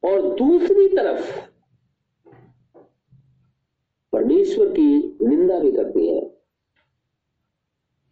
और 0.04 0.34
दूसरी 0.34 0.88
तरफ़ 0.88 1.50
परमेश्वर 4.12 4.68
की 4.68 5.18
निंदा 5.22 5.58
भी 5.58 5.72
करती 5.72 6.06
है। 6.08 6.28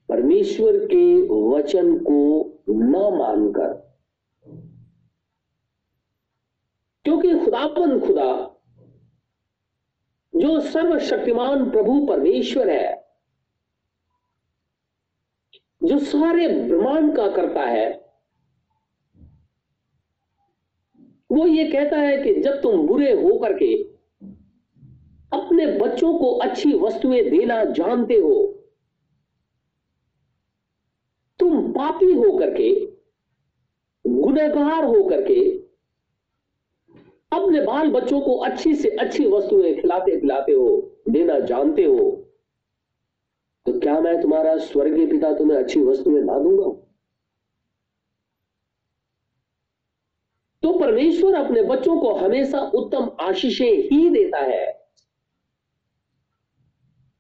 परमेश्वर 0.08 0.78
के 0.78 1.28
वचन 1.50 1.98
को 1.98 2.52
न 2.68 3.16
मानकर, 3.18 3.72
क्योंकि 7.04 7.38
खुदाबंद 7.44 8.06
खुदा, 8.06 8.54
जो 10.34 10.60
सर्वशक्तिमान 10.60 11.70
प्रभु 11.70 12.06
परमेश्वर 12.06 12.70
है, 12.70 13.08
जो 15.84 15.98
सारे 15.98 16.48
ब्रह्मांड 16.48 17.16
का 17.16 17.30
करता 17.30 17.60
है 17.60 17.97
वो 21.38 21.46
ये 21.46 21.64
कहता 21.64 21.96
है 21.96 22.16
कि 22.22 22.34
जब 22.40 22.60
तुम 22.62 22.86
बुरे 22.86 23.12
हो 23.12 23.38
करके 23.38 23.74
अपने 25.32 25.66
बच्चों 25.78 26.12
को 26.18 26.32
अच्छी 26.38 26.72
वस्तुएँ 26.78 27.22
देना 27.30 27.64
जानते 27.64 28.14
हो, 28.14 28.36
तुम 31.40 31.72
पापी 31.72 32.12
हो 32.12 32.36
करके 32.38 32.70
गुनहगार 34.04 34.84
हो 34.84 35.02
करके 35.08 35.40
अपने 37.32 37.60
बाल 37.60 37.90
बच्चों 37.90 38.20
को 38.20 38.36
अच्छी 38.44 38.74
से 38.74 38.88
अच्छी 38.96 39.26
वस्तुएँ 39.26 39.74
खिलाते 39.80 40.20
खिलाते 40.20 40.52
हो, 40.52 40.68
देना 41.10 41.38
जानते 41.40 41.84
हो 41.84 41.98
तो 43.66 43.78
क्या 43.80 44.00
मैं 44.00 44.20
तुम्हारा 44.22 44.56
स्वर्गीय 44.58 45.06
पिता 45.06 45.32
तुम्हें 45.34 45.58
अच्छी 45.58 45.80
वस्तुएँ 45.80 46.22
ना 46.24 46.38
दूँगा? 46.38 46.87
तो 50.68 50.78
परमेश्वर 50.78 51.34
अपने 51.34 51.62
बच्चों 51.62 52.00
को 52.00 52.14
हमेशा 52.14 52.60
उत्तम 52.60 53.16
आशीषें 53.20 53.76
ही 53.76 54.10
देता 54.10 54.38
है। 54.38 54.90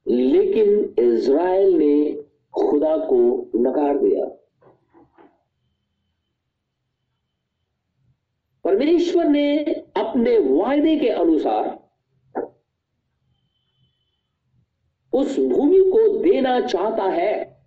लेकिन 0.08 0.94
इज़राइल 0.98 1.72
ने 1.72 2.22
खुदा 2.60 2.98
को 2.98 3.50
नकार 3.56 3.98
दिया। 3.98 4.26
परमेश्वर 8.64 9.24
ने 9.24 9.64
अपने 9.74 10.38
वायदे 10.38 10.96
के 10.96 11.08
अनुसार 11.08 11.90
उस 15.12 15.38
भूमि 15.38 15.78
को 15.78 16.18
देना 16.18 16.60
चाहता 16.60 17.04
है। 17.04 17.62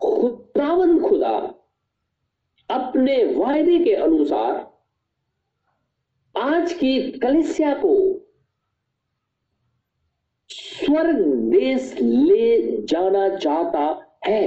खुदावंद 0.00 1.08
खुदा 1.08 1.56
अपने 2.70 3.24
वायदे 3.34 3.78
के 3.84 3.94
अनुसार 3.94 4.68
आज 6.34 6.72
की 6.72 7.10
कलिसिया 7.12 7.74
को 7.74 7.94
स्वर्ग 10.50 11.18
देश 11.52 11.94
ले 12.00 12.82
जाना 12.82 13.28
चाहता 13.36 13.84
है, 14.26 14.46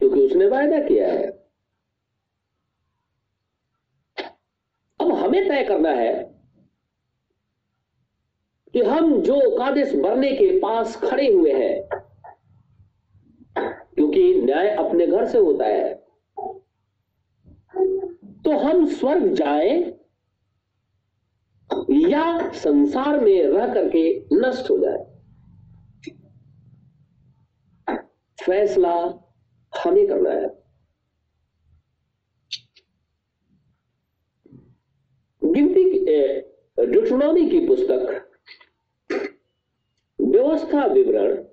क्योंकि 0.00 0.20
उसने 0.20 0.46
वायदा 0.48 0.78
किया 0.88 1.08
है। 1.08 1.26
अब 5.00 5.12
हमें 5.14 5.48
तय 5.48 5.64
करना 5.64 5.90
है 5.92 6.12
कि 8.74 8.82
हम 8.82 9.20
जो 9.22 9.38
कादिश 9.58 9.94
भरने 9.94 10.30
के 10.32 10.58
पास 10.60 10.96
खड़े 11.00 11.26
हुए 11.28 11.52
हैं 11.54 12.00
क्योंकि 14.10 14.40
न्याय 14.42 14.68
अपने 14.68 15.06
घर 15.06 15.26
से 15.26 15.38
होता 15.38 15.64
है। 15.64 15.94
तो 18.44 18.58
हम 18.58 18.86
स्वर्ग 18.86 19.34
जाए 19.34 19.70
या 22.00 22.52
संसार 22.52 23.20
में 23.20 23.42
रह 23.42 23.74
करके 23.74 24.02
नष्ट 24.32 24.70
हो 24.70 24.78
जाए। 24.78 25.04
फैसला 28.38 28.94
हमें 29.72 30.06
करना 30.08 30.30
है। 30.30 30.48
गिनती 35.42 35.84
डिक्शनरी 36.86 37.48
की 37.50 37.66
पुस्तक, 37.66 38.26
व्यवस्था 40.20 40.84
विवरण 40.86 41.44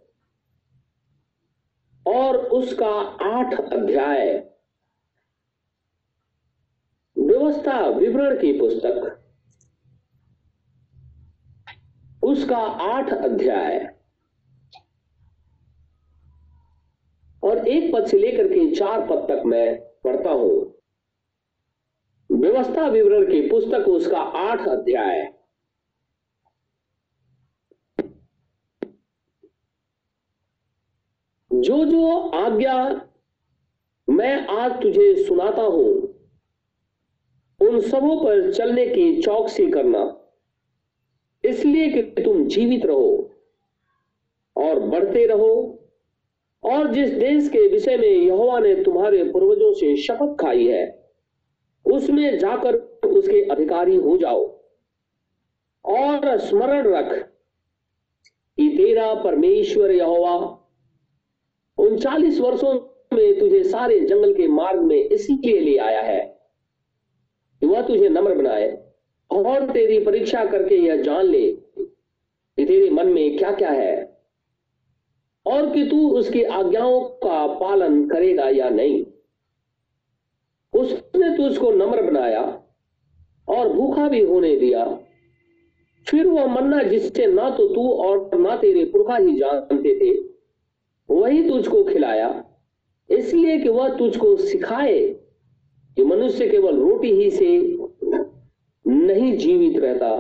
और 2.08 2.38
उसका 2.38 2.90
आठ 3.26 3.62
अध्याय। 3.74 4.50
व्यवस्था 7.18 7.88
विवरण 7.88 8.42
की 8.42 8.60
पुस्तक। 8.60 9.24
उसका 12.24 12.58
आठ 12.58 13.14
अध्याय। 13.14 13.98
और 17.44 17.68
एक 17.68 17.94
पद 17.94 18.06
से 18.06 18.18
लेकर 18.18 18.48
के 18.48 18.76
चार 18.76 19.02
पद 19.02 19.28
तक 19.32 19.44
मैं 19.46 19.80
पढ़ता 20.04 20.30
हूँ। 20.30 20.74
व्यवस्था 22.32 22.88
विवरण 22.88 23.32
की 23.32 23.50
पुस्तक 23.50 23.88
उसका 23.88 24.20
आठ 24.20 24.68
अध्याय। 24.68 25.37
जो 31.68 31.86
जो 31.86 32.18
आज्ञा 32.20 33.06
मैं 34.10 34.48
आज 34.48 34.72
तुझे 34.82 35.26
सुनाता 35.26 35.62
हूँ, 35.62 35.88
उन 37.62 37.80
सबों 37.82 38.16
पर 38.18 38.54
चलने 38.54 38.86
की 38.88 39.22
चौकसी 39.22 39.72
करना। 39.72 40.30
इसलिए 41.44 41.90
कि 41.90 42.24
तुम 42.24 42.46
जीवित 42.46 42.86
रहो 42.86 43.36
और 44.56 44.80
बढ़ते 44.80 45.26
रहो, 45.26 45.84
और 46.64 46.94
जिस 46.94 47.10
देश 47.10 47.50
के 47.50 47.68
विषय 47.68 47.98
में 47.98 48.08
यहोवा 48.08 48.60
ने 48.60 48.84
तुम्हारे 48.84 49.24
पूर्वजों 49.24 49.74
से 49.74 49.96
शपथ 49.98 50.36
खाई 50.40 50.68
है, 50.68 51.12
उसमें 51.86 52.38
जाकर 52.40 52.76
उसके 53.08 53.42
अधिकारी 53.42 53.96
हो 53.96 54.18
जाओ। 54.18 54.62
और 55.86 56.38
स्मरण 56.38 56.88
रख 56.88 57.14
कि 58.58 58.70
तेरा 58.70 59.14
परमेश्वर 59.14 59.92
यहोवा 59.92 60.57
उनचालीस 61.78 62.40
वर्षों 62.40 62.74
में 63.14 63.40
तुझे 63.40 63.64
सारे 63.64 64.00
जंगल 64.00 64.34
के 64.34 64.48
मार्ग 64.48 64.82
में 64.82 64.98
इसलिए 64.98 65.60
ले 65.60 65.78
आया 65.78 66.02
है। 66.02 66.38
वह 67.62 67.82
तुझे 67.82 68.10
नम्र 68.10 68.36
बनाए 68.36 68.68
और 69.32 69.70
तेरी 69.72 70.00
परीक्षा 70.00 70.46
करके 70.46 70.76
यह 70.76 71.02
जान 71.02 71.26
ले 71.26 71.52
कि 71.78 72.66
तेरे 72.66 72.90
मन 72.90 73.08
में 73.08 73.38
क्या 73.38 73.52
क्या 73.52 73.70
है 73.70 73.96
और 75.46 75.70
कि 75.74 75.84
तू 75.84 76.10
उसकी 76.10 76.44
आज्ञाओं 76.44 77.02
का 77.02 77.46
पालन 77.48 78.08
करेगा 78.10 78.50
या 78.50 78.70
नहीं। 78.70 79.06
उसने 80.74 81.36
तुझको 81.38 81.72
नम्र 81.72 82.02
बनाया 82.02 82.42
और 83.48 83.74
भूखा 83.74 84.08
भी 84.08 84.24
होने 84.24 84.56
दिया। 84.56 84.86
फिर 86.08 86.28
वह 86.28 86.48
मन्ना 86.48 86.84
जिससे 86.84 87.26
ना 87.26 87.50
तो 87.50 87.68
तू 87.68 87.90
और 87.92 88.38
ना 88.40 88.56
तेरे 88.58 88.86
पुरखा 88.86 89.18
ही 89.18 89.38
जानते 89.40 89.96
थे 89.96 90.27
वही 91.10 91.48
तुझको 91.50 91.84
खिलाया, 91.84 92.30
इसलिए 93.10 93.58
कि 93.58 93.70
वह 93.70 93.90
तुझको 93.98 94.36
सिखाए 94.38 95.00
कि 95.98 96.04
मनुष्य 96.04 96.48
केवल 96.48 96.76
रोटी 96.76 97.12
ही 97.12 97.30
से 97.32 97.58
नहीं 98.86 99.38
जीवित 99.38 99.78
रहता। 99.78 100.16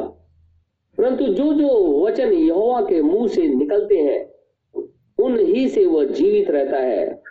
परंतु 0.98 1.26
जो 1.26 1.54
जो 1.54 1.70
वचन 2.06 2.32
यहोवा 2.34 2.82
के 2.82 3.02
मुँह 3.02 3.28
से 3.28 3.48
निकलते 3.48 3.98
हैं 3.98 4.84
उन 5.20 5.38
ही 5.40 5.68
से 5.70 5.86
वह 5.86 6.06
जीवित 6.06 6.50
रहता 6.50 6.78
है। 6.78 7.22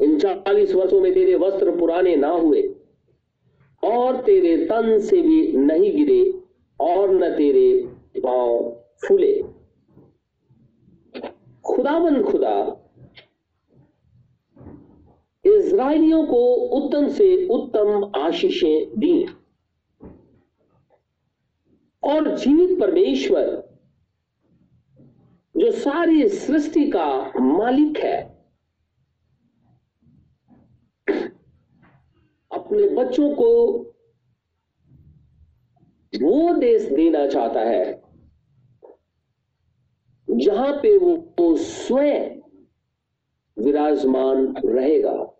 इन 0.00 0.18
चालीस 0.18 0.74
वर्षों 0.74 1.00
में 1.00 1.12
तेरे 1.14 1.34
वस्त्र 1.34 1.76
पुराने 1.76 2.14
ना 2.16 2.28
हुए, 2.28 2.62
और 3.82 4.16
तेरे 4.16 4.56
तन 4.66 4.98
से 4.98 5.20
भी 5.22 5.52
नहीं 5.52 5.92
गिरे, 5.96 6.22
और 6.80 7.10
न 7.14 7.30
तेरे 7.36 8.20
पाँव 8.20 8.76
फूले। 9.04 9.32
खुदाबंद 11.80 12.24
खुदा 12.24 12.56
इसराइलियों 15.44 16.26
को 16.26 16.54
उत्तम 16.54 17.08
से 17.08 17.48
उत्तम 17.48 18.12
आशीषें 18.16 18.98
दी। 18.98 19.26
और 22.02 22.38
जीवित 22.38 22.80
परमेश्वर, 22.80 23.46
जो 25.56 25.70
सारी 25.70 26.28
सृष्टि 26.28 26.90
का 26.90 27.06
मालिक 27.40 27.98
है, 27.98 28.20
अपने 32.52 32.88
बच्चों 32.88 33.34
को 33.34 33.78
वो 36.22 36.54
देश 36.54 36.82
देना 36.82 37.26
चाहता 37.26 37.60
है। 37.60 38.09
जहाँ 40.30 40.72
पे 40.72 40.98
वो, 40.98 41.34
वो 41.40 41.56
स्वयं 41.56 42.40
विराजमान 43.58 44.56
रहेगा। 44.56 45.36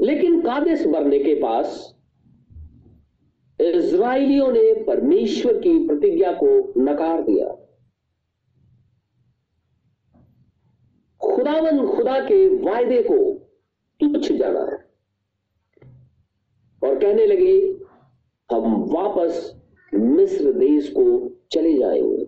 लेकिन 0.00 0.40
कादेश 0.40 0.86
मरने 0.86 1.18
के 1.18 1.34
पास 1.34 1.96
इज़राइलियों 3.60 4.52
ने 4.52 4.84
परमेश्वर 4.84 5.58
की 5.58 5.86
प्रतिज्ञा 5.86 6.32
को 6.32 6.80
नकार 6.80 7.22
दिया। 7.22 7.48
खुदावन 11.22 11.96
खुदा 11.96 12.20
के 12.20 12.48
वायदे 12.48 13.02
को 13.02 13.38
तुच्छ 14.00 14.32
जाना 14.32 14.60
है। 14.60 14.86
और 16.84 16.98
कहने 16.98 17.26
लगे 17.26 17.78
हम 18.52 18.82
वापस 18.82 19.65
मिस्र 19.96 20.52
देश 20.52 20.88
को 20.88 21.04
चले 21.52 21.78
जाएँगे 21.78 22.24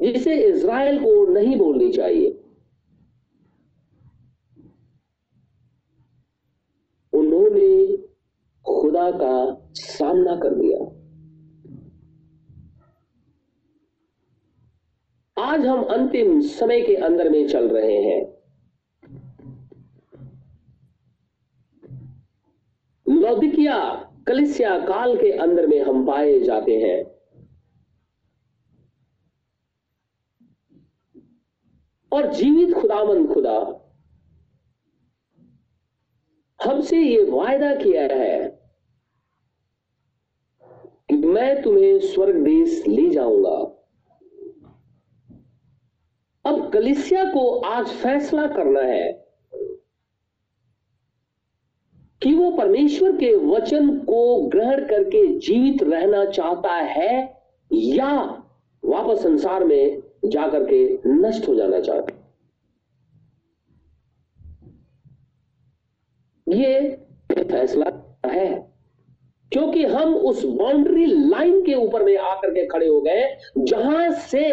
जिसे 0.00 0.34
इज़राइल 0.48 0.98
को 0.98 1.32
नहीं 1.32 1.56
बोलनी 1.58 1.92
चाहिए, 1.92 2.30
उन्होंने 7.12 7.96
खुदा 8.66 9.10
का 9.10 9.34
सामना 9.74 10.36
कर 10.36 10.54
दिया। 10.54 11.03
आज 15.44 15.66
हम 15.66 15.82
अंतिम 15.84 16.40
समय 16.40 16.80
के 16.80 16.94
अंदर 16.96 17.28
में 17.30 17.48
चल 17.48 17.68
रहे 17.68 17.96
हैं। 18.02 18.20
लौदिकिया 23.08 23.76
कलिसिया 24.26 24.78
काल 24.78 25.16
के 25.16 25.32
अंदर 25.32 25.66
में 25.66 25.82
हम 25.82 26.06
पाए 26.06 26.40
जाते 26.40 26.78
हैं। 26.78 27.04
और 32.12 32.32
जीवित 32.32 32.74
खुदामंद 32.74 33.34
खुदा, 33.34 33.58
हमसे 36.64 36.98
ये 36.98 37.24
वायदा 37.24 37.74
किया 37.74 38.02
है 38.02 38.48
कि 41.10 41.16
मैं 41.16 41.62
तुम्हें 41.62 41.98
स्वर्ग 42.00 42.44
देश 42.44 42.86
ले 42.86 43.10
जाऊँगा। 43.10 43.73
अब 46.44 46.70
कलिसिया 46.72 47.24
को 47.24 47.44
आज 47.66 47.86
फैसला 47.88 48.46
करना 48.46 48.80
है 48.80 49.12
कि 52.22 52.34
वो 52.34 52.50
परमेश्वर 52.50 53.12
के 53.16 53.34
वचन 53.36 53.88
को 54.00 54.48
ग्रहण 54.48 54.84
करके 54.86 55.26
जीवित 55.38 55.82
रहना 55.82 56.24
चाहता 56.24 56.74
है 56.74 57.16
या 57.70 58.12
वापस 58.82 59.22
संसार 59.22 59.64
में 59.64 60.02
जाकर 60.24 60.64
के 60.64 60.84
नष्ट 61.06 61.48
हो 61.48 61.54
जाना 61.54 61.80
चाहता 61.80 62.20
ये 66.46 66.90
फैसला 67.32 67.90
है, 68.26 68.48
क्योंकि 69.52 69.84
हम 69.84 70.14
उस 70.14 70.44
बाउंड्री 70.44 71.06
लाइन 71.06 71.60
के 71.66 71.74
ऊपर 71.74 72.02
में 72.04 72.16
आकर 72.16 72.50
के 72.50 72.66
खड़े 72.66 72.86
हो 72.86 73.00
गए, 73.00 73.24
जहाँ 73.58 74.10
से 74.10 74.44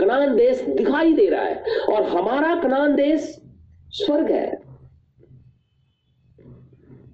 कनान 0.00 0.34
देश 0.36 0.60
दिखाई 0.60 1.12
दे 1.14 1.28
रहा 1.28 1.44
है 1.44 1.78
और 1.86 2.02
हमारा 2.08 2.54
कनान 2.62 2.94
देश 2.96 3.36
स्वर्ग 3.94 4.30
है। 4.30 4.58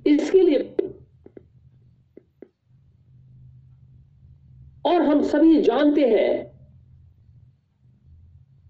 इसके 0.06 0.40
लिए 0.40 0.58
और 4.86 5.02
हम 5.02 5.22
सभी 5.24 5.60
जानते 5.62 6.04
हैं 6.06 6.44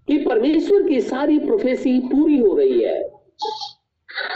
कि 0.08 0.16
परमेश्वर 0.18 0.88
की 0.88 1.00
सारी 1.00 1.38
प्रोफेसी 1.38 1.98
पूरी 2.02 2.38
हो 2.38 2.54
रही 2.56 2.82
है। 2.82 3.02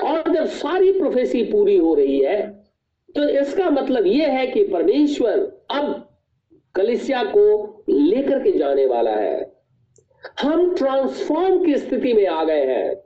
और 0.02 0.32
जब 0.34 0.46
सारी 0.46 0.92
प्रोफेसी 0.92 1.42
पूरी 1.44 1.76
हो 1.76 1.94
रही 1.94 2.20
है 2.20 2.40
तो 3.14 3.28
इसका 3.30 3.70
मतलब 3.70 4.06
यह 4.06 4.32
है 4.32 4.46
कि 4.46 4.62
परमेश्वर 4.64 5.38
अब 5.70 6.08
कलिसिया 6.74 7.22
को 7.26 7.44
लेकर 7.88 8.38
के 8.38 8.52
जाने 8.58 8.86
वाला 8.86 9.10
है। 9.12 9.49
हम 10.42 10.74
ट्रांसफॉर्म 10.74 11.64
की 11.64 11.78
स्थिति 11.78 12.12
में 12.12 12.26
आ 12.26 12.44
गए 12.44 12.66
हैं? 12.66 12.96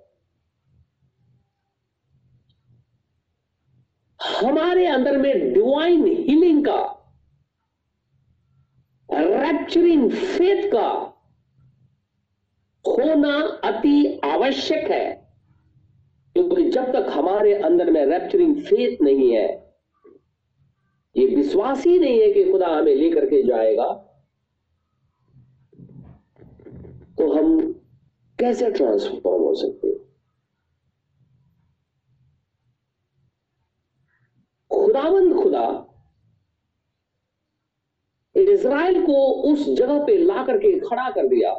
हमारे 4.22 4.86
अंदर 4.86 5.16
में 5.18 5.52
डिवाइन 5.52 6.06
हीलिंग 6.06 6.64
का 6.64 6.90
रैप्चरिंग 9.12 10.10
फेथ 10.10 10.72
का 10.72 10.88
होना 12.88 13.60
अति 13.68 14.20
आवश्यक 14.24 14.90
है। 14.90 15.36
क्योंकि 16.34 16.70
जब 16.70 16.84
तक 16.84 17.06
हमारे 17.10 17.54
अंदर 17.54 17.90
में 17.90 18.06
रैप्चरिंग 18.06 18.56
फेथ 18.56 18.96
नहीं 19.02 19.32
है, 19.34 19.74
ये 21.16 21.26
विश्वास 21.26 21.86
ही 21.86 21.98
नहीं 21.98 22.20
है 22.20 22.32
कि 22.32 22.52
खुदा 22.52 22.68
हमें 22.68 22.94
लेकर 22.94 23.26
के 23.26 23.42
जाएगा। 23.42 24.13
तो 27.24 27.32
हम 27.32 27.60
कैसे 28.38 28.70
ट्रांसफॉर्म 28.70 29.42
हो 29.42 29.54
सकते 29.54 29.88
हैं? 29.88 29.98
खुदावंद 34.70 35.34
खुदा 35.34 35.66
इज़राइल 38.34 39.00
को 39.06 39.16
उस 39.52 39.64
जगह 39.70 40.04
पे 40.06 40.16
ला 40.16 40.44
करके 40.46 40.78
खड़ा 40.80 41.08
कर 41.10 41.28
दिया, 41.28 41.54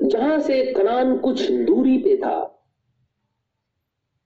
जहाँ 0.00 0.38
से 0.40 0.62
कनान 0.72 1.16
कुछ 1.18 1.50
दूरी 1.50 1.96
पे 1.98 2.16
था। 2.16 2.36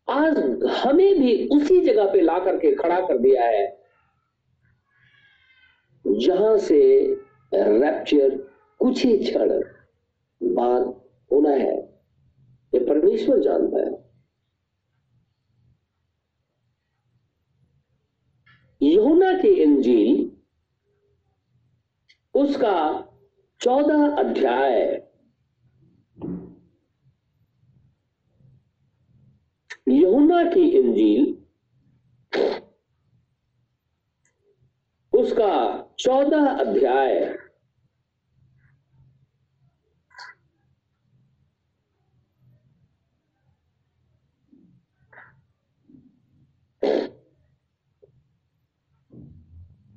आज 0.08 0.38
हमें 0.76 1.18
भी 1.20 1.36
उसी 1.48 1.80
जगह 1.84 2.12
पे 2.12 2.20
ला 2.20 2.38
करके 2.38 2.74
खड़ा 2.74 3.00
कर 3.00 3.18
दिया 3.18 3.44
है, 3.44 3.66
जहाँ 6.04 6.58
से 6.58 6.80
रैप्चर 7.54 8.47
कुछ 8.78 9.04
ही 9.04 9.18
क्षण 9.18 9.60
बाद 10.42 10.82
होना 11.32 11.50
है। 11.50 11.78
ये 12.74 12.84
परमेश्वर 12.84 13.40
जानता 13.40 13.78
है। 13.86 14.08
यहुना 18.82 19.32
की 19.32 19.48
इंजील 19.48 20.32
उसका 22.34 23.04
चौदह 23.60 24.16
अध्याय। 24.16 25.04
यहुना 29.88 30.42
की 30.50 30.68
इंजील 30.68 31.34
उसका 35.18 35.82
चौदह 35.98 36.46
अध्याय 36.46 37.38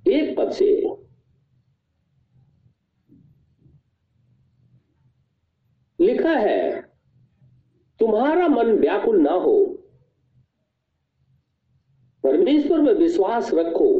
एक 0.07 0.37
पद 0.37 0.40
से। 0.51 0.81
लिखा 5.99 6.31
है, 6.31 6.81
तुम्हारा 7.99 8.47
मन 8.47 8.71
व्याकुल 8.71 9.19
ना 9.19 9.31
हो, 9.31 9.65
परमेश्वर 12.23 12.81
में 12.81 12.93
विश्वास 12.93 13.51
रखो, 13.53 13.91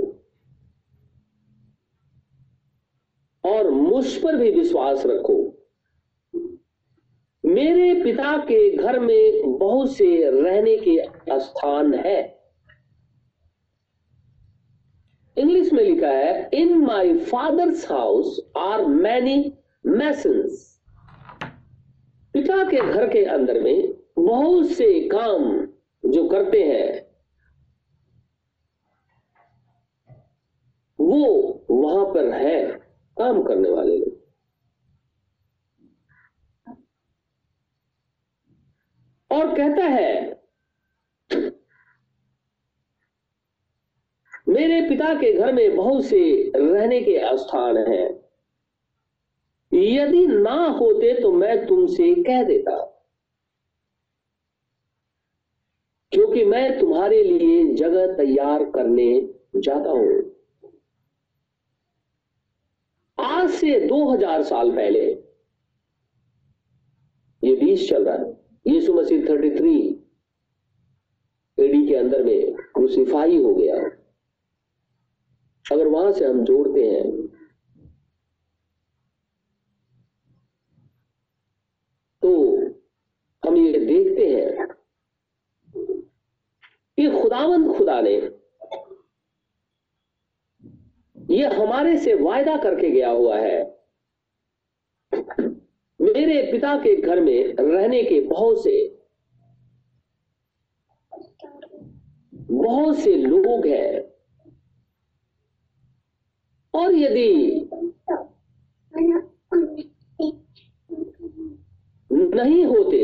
और 3.45 3.69
मुझ 3.69 4.23
पर 4.23 4.37
भी 4.37 4.51
विश्वास 4.51 5.03
रखो। 5.05 5.37
मेरे 7.45 8.03
पिता 8.03 8.37
के 8.37 8.77
घर 8.77 8.99
में 8.99 9.57
बहुत 9.57 9.91
से 9.91 10.29
रहने 10.41 10.77
के 10.77 11.03
स्थान 11.39 11.93
है। 11.93 12.40
इंग्लिश 15.41 15.71
में 15.73 15.83
लिखा 15.83 16.07
है 16.07 16.49
in 16.53 16.77
my 16.77 17.17
father's 17.25 17.91
house 17.91 18.39
are 18.57 18.85
many 18.85 19.37
mansions 19.85 20.67
पिता 22.33 22.63
के 22.69 22.81
घर 22.93 23.07
के 23.09 23.23
अंदर 23.25 23.61
में 23.61 23.93
बहुत 24.17 24.67
से 24.67 24.85
काम 25.09 25.67
जो 26.03 26.27
करते 26.29 26.63
हैं, 26.63 27.11
वो 30.99 31.25
वहाँ 31.69 32.05
पर 32.05 32.31
है, 32.33 32.65
काम 33.17 33.41
करने 33.43 33.69
वाले 33.69 33.97
लोग। 33.97 34.19
और 39.31 39.55
कहता 39.57 39.85
है 39.85 40.40
मेरे 44.51 44.89
पिता 44.89 45.13
के 45.13 45.33
घर 45.33 45.53
में 45.53 45.75
बहुत 45.75 46.05
से 46.05 46.51
रहने 46.55 47.01
के 47.01 47.37
स्थान 47.37 47.77
हैं। 47.77 48.21
यदि 49.73 50.27
ना 50.27 50.67
होते 50.67 51.21
तो 51.21 51.31
मैं 51.31 51.67
तुमसे 51.67 52.23
कह 52.23 52.43
देता। 52.43 52.87
क्योंकि 56.11 56.45
मैं 56.45 56.79
तुम्हारे 56.79 57.23
लिए 57.23 57.73
जगह 57.73 58.13
तैयार 58.13 58.63
करने 58.63 59.29
जाता 59.55 59.89
हूँ। 59.89 60.35
आज 63.19 63.49
से 63.49 63.79
2000 63.87 64.43
साल 64.43 64.71
पहले 64.71 65.05
ये 67.43 67.55
बीस 67.55 67.89
चल 67.89 68.05
रहा 68.05 68.15
है। 68.15 68.41
यीशु 68.67 68.93
मसीह 68.93 69.25
33 69.25 69.99
एडी 71.59 71.87
के 71.87 71.95
अंदर 71.95 72.23
में 72.23 72.53
क्रूसिफाई 72.53 73.37
हो 73.37 73.55
गया। 73.55 74.00
अगर 75.71 75.87
वहाँ 75.87 76.11
से 76.11 76.25
हम 76.25 76.43
जोड़ते 76.43 76.85
हैं 76.89 77.27
तो 82.23 82.31
हम 83.43 83.57
ये 83.57 83.79
देखते 83.79 84.27
हैं 84.27 84.67
कि 86.97 87.09
खुदावंद 87.21 87.75
खुदा 87.77 87.99
ने 88.01 88.15
ये 91.35 91.47
हमारे 91.47 91.97
से 91.97 92.13
वायदा 92.13 92.55
करके 92.57 92.89
गया 92.89 93.09
हुआ 93.09 93.37
है। 93.37 93.59
मेरे 95.99 96.41
पिता 96.51 96.75
के 96.77 96.95
घर 97.01 97.19
में 97.19 97.55
रहने 97.55 98.03
के 98.03 98.19
बहुत 98.21 98.63
से 98.63 98.73
बहुत 102.51 102.97
से 102.97 103.15
लोग 103.15 103.67
हैं। 103.67 104.10
और 106.73 106.95
यदि 106.95 107.29
नहीं 112.35 112.65
होते 112.65 112.99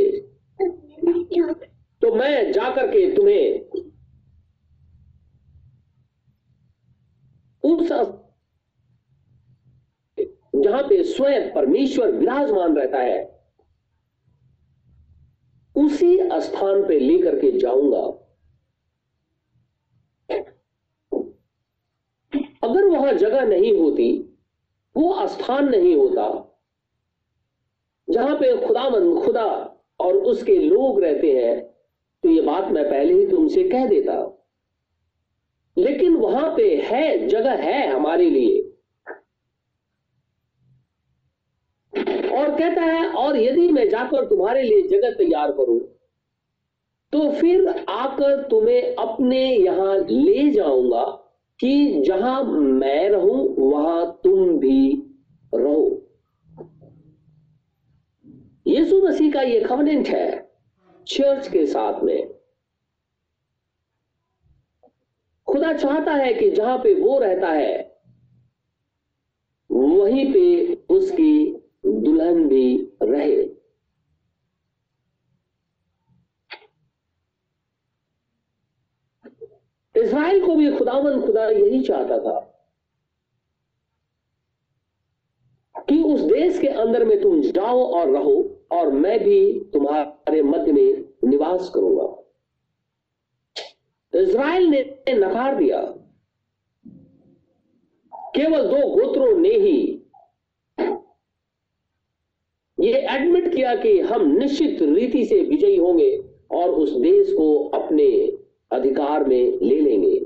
तो 2.01 2.13
मैं 2.15 2.51
जाकर 2.51 2.87
के 2.87 3.15
तुम्हें 3.15 3.85
उस 7.63 7.89
जहाँ 10.55 10.81
पे 10.83 11.03
स्वयं 11.03 11.49
परमेश्वर 11.53 12.11
विराजमान 12.11 12.75
रहता 12.77 12.99
है, 12.99 13.17
उसी 15.75 16.17
स्थान 16.41 16.87
पे 16.87 16.99
लेकर 16.99 17.35
के 17.39 17.51
जाऊँगा। 17.59 18.01
अगर 22.67 22.85
वहाँ 22.87 23.13
जगह 23.15 23.45
नहीं 23.45 23.73
होती, 23.79 24.11
वो 24.95 25.27
स्थान 25.27 25.69
नहीं 25.69 25.95
होता, 25.95 26.27
जहाँ 28.07 28.35
पे 28.35 28.55
खुदामंद 28.57 29.23
खुदा 29.23 29.45
और 29.99 30.15
उसके 30.25 30.57
लोग 30.59 31.01
रहते 31.03 31.31
हैं 31.33 31.59
तो 32.23 32.29
ये 32.29 32.41
बात 32.41 32.71
मैं 32.71 32.83
पहले 32.89 33.13
ही 33.13 33.25
तुमसे 33.27 33.63
कह 33.69 33.87
देता 33.87 34.13
लेकिन 35.77 36.15
वहाँ 36.15 36.49
पे 36.55 36.75
है, 36.83 37.27
जगह 37.27 37.61
है 37.63 37.87
हमारे 37.87 38.29
लिए। 38.29 38.61
और 41.93 42.55
कहता 42.57 42.81
है, 42.83 43.07
और 43.07 43.37
यदि 43.37 43.67
मैं 43.69 43.87
जाकर 43.89 44.25
तुम्हारे 44.29 44.61
लिए 44.63 44.81
जगह 44.89 45.13
तैयार 45.15 45.51
करूँ 45.51 45.79
तो 47.13 47.29
फिर 47.31 47.67
आकर 47.89 48.41
तुम्हें 48.49 48.95
अपने 48.95 49.43
यहाँ 49.45 49.97
ले 50.01 50.49
जाऊँगा 50.51 51.03
कि 51.59 52.01
जहाँ 52.01 52.43
मैं 52.43 53.09
रहूँ, 53.09 53.55
वहाँ 53.57 54.19
तुम 54.23 54.57
भी 54.59 55.03
रहो। 55.55 56.03
यीशु 58.67 59.01
मसीह 59.01 59.31
का 59.33 59.41
ये 59.41 59.59
कवनेंट 59.59 60.07
है 60.07 60.51
चर्च 61.07 61.47
के 61.47 61.65
साथ 61.65 62.03
में। 62.03 62.33
खुदा 65.47 65.73
चाहता 65.73 66.13
है 66.13 66.33
कि 66.33 66.49
जहाँ 66.49 66.77
पे 66.77 66.93
वो 66.93 67.19
रहता 67.19 67.49
है, 67.49 67.75
वहीं 69.69 70.33
पे 70.33 70.73
उसकी 70.89 71.55
दुल्हन 71.85 72.47
भी 72.47 72.91
रहे। 73.03 73.56
इसराइल 80.17 80.45
को 80.45 80.55
भी 80.55 80.71
खुदावन 80.71 81.21
खुदा 81.21 81.45
यही 81.47 81.79
चाहता 81.83 82.17
था 82.19 82.39
कि 85.89 86.01
उस 86.03 86.21
देश 86.21 86.59
के 86.59 86.67
अंदर 86.67 87.03
में 87.05 87.19
तुम 87.21 87.41
जाओ 87.41 87.83
और 87.95 88.09
रहो 88.11 88.35
और 88.71 88.91
मैं 88.91 89.19
भी 89.23 89.37
तुम्हारे 89.73 90.41
मध्य 90.41 90.71
में 90.71 91.29
निवास 91.29 91.69
करूँगा। 91.75 92.07
इसराइल 94.13 94.67
ने 94.67 94.81
नकार 95.09 95.55
दिया। 95.55 95.81
केवल 98.35 98.67
दो 98.67 98.87
गोत्रों 98.87 99.37
ने 99.37 99.53
ही 99.57 99.77
ये 102.77 102.93
एडमिट 102.93 103.53
किया 103.55 103.75
कि 103.75 103.99
हम 103.99 104.27
निश्चित 104.31 104.81
रीति 104.81 105.25
से 105.25 105.41
विजयी 105.41 105.77
होंगे 105.77 106.11
और 106.51 106.69
उस 106.69 106.95
देश 106.97 107.33
को 107.33 107.47
अपने 107.69 108.36
अधिकार 108.71 109.23
में 109.23 109.59
ले 109.61 109.79
लेंगे। 109.81 110.17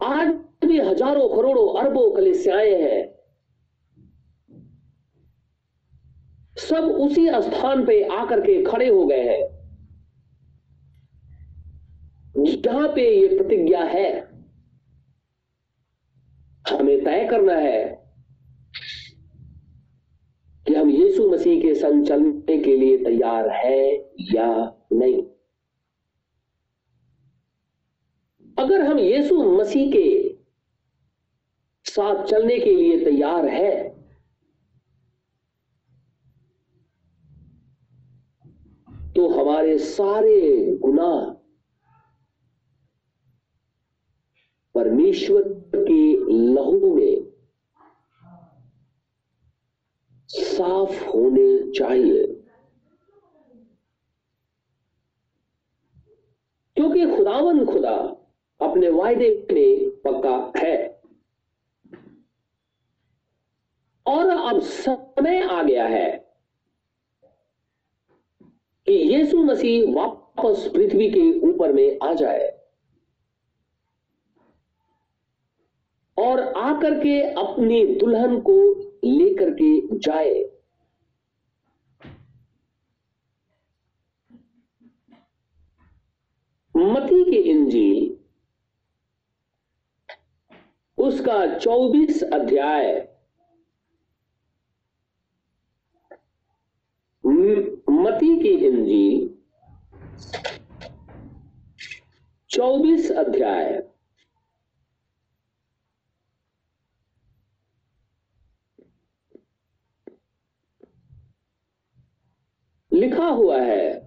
आज 0.00 0.28
भी 0.64 0.78
हज़ारों 0.80 1.28
करोड़ों 1.28 1.80
अरबों 1.80 2.10
कलिसियाएँ 2.10 2.74
हैं। 2.74 3.08
सब 6.60 6.84
उसी 7.00 7.26
स्थान 7.42 7.84
पे 7.86 8.02
आकर 8.08 8.40
के 8.40 8.62
खड़े 8.64 8.88
हो 8.88 9.06
गए 9.06 9.22
हैं। 9.22 9.48
जहाँ 12.62 12.88
पे 12.88 13.02
ये 13.10 13.28
प्रतिज्ञा 13.36 13.84
है, 13.84 14.10
हमें 16.64 17.04
तय 17.04 17.26
करना 17.30 17.54
है 17.54 17.82
कि 20.66 20.74
हम 20.74 20.90
यीशु 20.90 21.28
मसीह 21.30 21.60
के 21.62 21.74
संग 21.74 22.06
चलने 22.06 22.58
के 22.58 22.76
लिए 22.76 22.96
तैयार 23.04 23.48
है 23.48 23.80
या 24.32 24.48
नहीं। 24.92 25.22
अगर 28.60 28.82
हम 28.82 28.98
यीशु 28.98 29.42
मसीह 29.58 29.90
के 29.92 30.08
साथ 31.84 32.24
चलने 32.24 32.58
के 32.58 32.74
लिए 32.76 33.04
तैयार 33.04 33.48
है 33.48 34.00
तो 39.16 39.28
हमारे 39.28 39.78
सारे 39.78 40.40
गुनाह 40.76 41.30
परमेश्वर 44.74 45.42
के 45.74 46.02
लहू 46.54 46.94
में 46.96 47.30
साफ़ 50.30 51.04
होने 51.04 51.72
चाहिए। 51.72 52.26
क्योंकि 56.76 57.16
खुदावन 57.16 57.64
खुदा 57.66 58.16
अपने 58.62 58.88
वायदे 58.88 59.28
में 59.52 59.90
पक्का 60.04 60.60
है। 60.60 61.00
और 64.06 64.28
अब 64.28 64.60
समय 64.60 65.42
आ 65.42 65.62
गया 65.62 65.86
है 65.86 66.10
कि 68.86 68.92
यीशु 68.92 69.42
मसीह 69.42 69.92
वापस 69.94 70.68
पृथ्वी 70.74 71.10
के 71.10 71.22
ऊपर 71.48 71.72
में 71.72 71.98
आ 72.02 72.12
जाए 72.14 72.48
और 76.16 76.40
आकर 76.40 76.98
के 77.00 77.20
अपनी 77.22 77.84
दुल्हन 77.96 78.40
को 78.40 78.56
लेकर 79.04 79.50
के 79.54 79.98
जाए। 79.98 80.42
मती 86.74 87.24
के 87.24 87.36
इंजील 87.50 88.19
उसका 91.00 91.58
चौबीस 91.58 92.22
अध्याय। 92.22 93.08
मती 97.90 98.42
की 98.42 98.66
इंजील 98.66 99.36
चौबीस 102.50 103.10
अध्याय। 103.12 103.90
लिखा 112.92 113.26
हुआ 113.26 113.60
है 113.60 114.00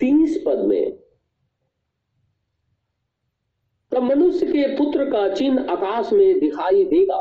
तीस 0.00 0.42
पद 0.46 0.58
में। 0.58 0.99
तब 3.92 4.02
मनुष्य 4.02 4.46
के 4.46 4.76
पुत्र 4.76 5.04
का 5.10 5.34
चिन्ह 5.34 5.70
आकाश 5.70 6.12
में 6.12 6.40
दिखाई 6.40 6.84
देगा। 6.84 7.18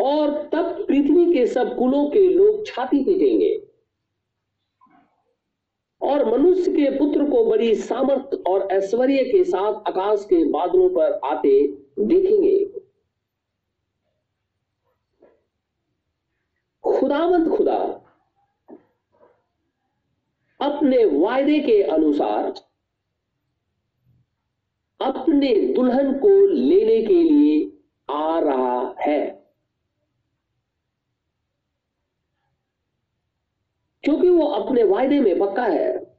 और 0.00 0.30
तब 0.52 0.84
पृथ्वी 0.88 1.32
के 1.32 1.46
सब 1.46 1.76
कुलों 1.76 2.10
के 2.10 2.28
लोग 2.28 2.66
छाती 2.66 3.04
पीटेंगे। 3.04 3.68
और 6.02 6.24
मनुष्य 6.32 6.72
के 6.72 6.90
पुत्र 6.90 7.30
को 7.30 7.44
बड़ी 7.44 7.74
सामर्थ 7.74 8.42
और 8.46 8.68
ऐश्वर्य 8.72 9.24
के 9.24 9.44
साथ 9.44 9.88
आकाश 9.88 10.24
के 10.24 10.44
बादलों 10.44 10.88
पर 10.90 11.20
आते 11.24 11.66
देखेंगे। 11.98 12.64
खुदावंत 16.84 17.48
खुदा, 17.48 17.78
अपने 20.60 21.04
वायदे 21.04 21.58
के 21.60 21.82
अनुसार 21.82 22.52
अपने 25.02 25.74
दुल्हन 25.74 26.18
को 26.18 26.46
लेने 26.46 27.02
के 27.02 27.22
लिए 27.22 27.78
आ 28.10 28.38
रहा 28.38 28.94
है। 29.00 29.42
क्योंकि 34.04 34.28
वो 34.28 34.46
अपने 34.46 34.82
वायदे 34.82 35.20
में 35.20 35.38
पक्का 35.38 35.64
है। 35.64 36.12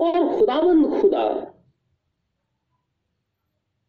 और 0.00 0.38
खुदावंद 0.38 1.00
खुदा 1.00 1.54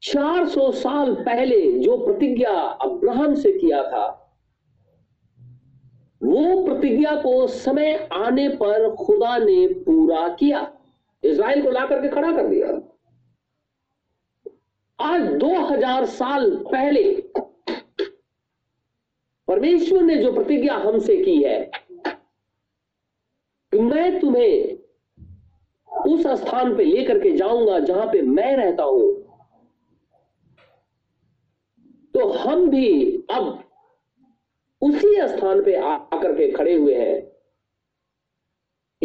400 0.01 0.71
साल 0.71 1.15
पहले 1.15 1.79
जो 1.79 2.05
प्रतिज्ञा 2.05 2.51
अब्राहम 2.59 3.35
से 3.35 3.59
किया 3.59 3.83
था, 3.83 4.21
वो 6.23 6.65
प्रतिज्ञा 6.65 7.15
को 7.15 7.47
समय 7.47 8.09
आने 8.13 8.49
पर 8.49 8.95
खुदा 8.95 9.37
ने 9.37 9.67
पूरा 9.73 10.29
किया। 10.29 10.74
इसराइल 11.25 11.63
को 11.63 11.71
ला 11.71 11.85
करके 11.85 12.09
खड़ा 12.09 12.31
कर 12.31 12.47
दिया। 12.47 12.67
आज 14.99 15.21
2000 15.33 16.05
साल 16.05 16.49
पहले 16.65 17.03
परमेश्वर 19.47 20.01
ने 20.01 20.15
जो 20.15 20.31
प्रतिज्ञा 20.33 20.75
हमसे 20.77 21.15
की 21.17 21.41
है 21.43 21.59
कि 23.73 23.79
मैं 23.79 24.19
तुम्हें 24.19 24.77
उस 25.89 26.27
स्थान 26.39 26.75
पे 26.77 26.83
लेकर 26.83 27.19
के 27.19 27.31
जाऊँगा 27.37 27.79
जहाँ 27.79 28.05
पे 28.07 28.21
मैं 28.21 28.55
रहता 28.57 28.83
हूँ। 28.83 29.13
तो 32.13 32.27
हम 32.31 32.69
भी 32.69 32.89
अब 33.31 33.63
उसी 34.81 35.15
स्थान 35.27 35.63
पे 35.63 35.75
आकर 35.83 36.33
के 36.33 36.51
खड़े 36.51 36.73
हुए 36.75 36.95
हैं। 36.95 37.34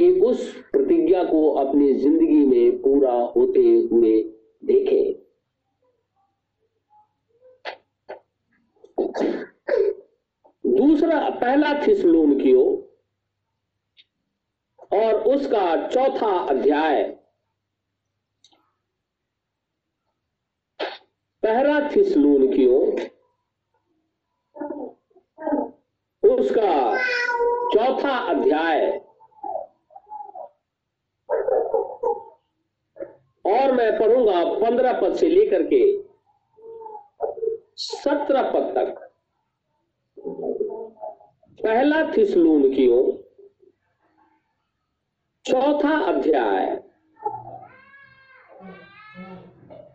एक 0.01 0.23
उस 0.25 0.53
प्रतिज्ञा 0.73 1.23
को 1.25 1.49
अपनी 1.57 1.93
ज़िंदगी 1.95 2.45
में 2.47 2.81
पूरा 2.83 3.13
होते 3.37 3.61
हुए 3.91 4.13
देखें। 4.65 5.21
दूसरा, 10.65 11.29
पहला 11.31 11.73
थिसलून 11.87 12.39
कियो 12.41 12.63
और 14.93 15.15
उसका 15.35 15.89
चौथा 15.89 16.37
अध्याय। 16.49 17.03
पहला 21.43 21.79
थिसलून 21.91 22.47
कियो 22.53 22.81
उसका 26.23 26.97
चौथा 27.75 28.17
अध्याय। 28.31 29.00
और 33.51 33.73
मैं 33.73 33.99
पढ़ूँगा 33.99 34.45
पंद्रह 34.61 35.01
पद 35.01 35.15
से 35.17 35.29
लेकर 35.29 35.63
के 35.63 36.03
सत्रह 37.77 38.43
पद 38.43 38.73
तक। 38.77 39.07
पहला 41.63 42.13
थिसलून 42.17 42.75
कियो 42.75 43.03
चौथा 45.45 45.99
अध्याय। 46.01 46.83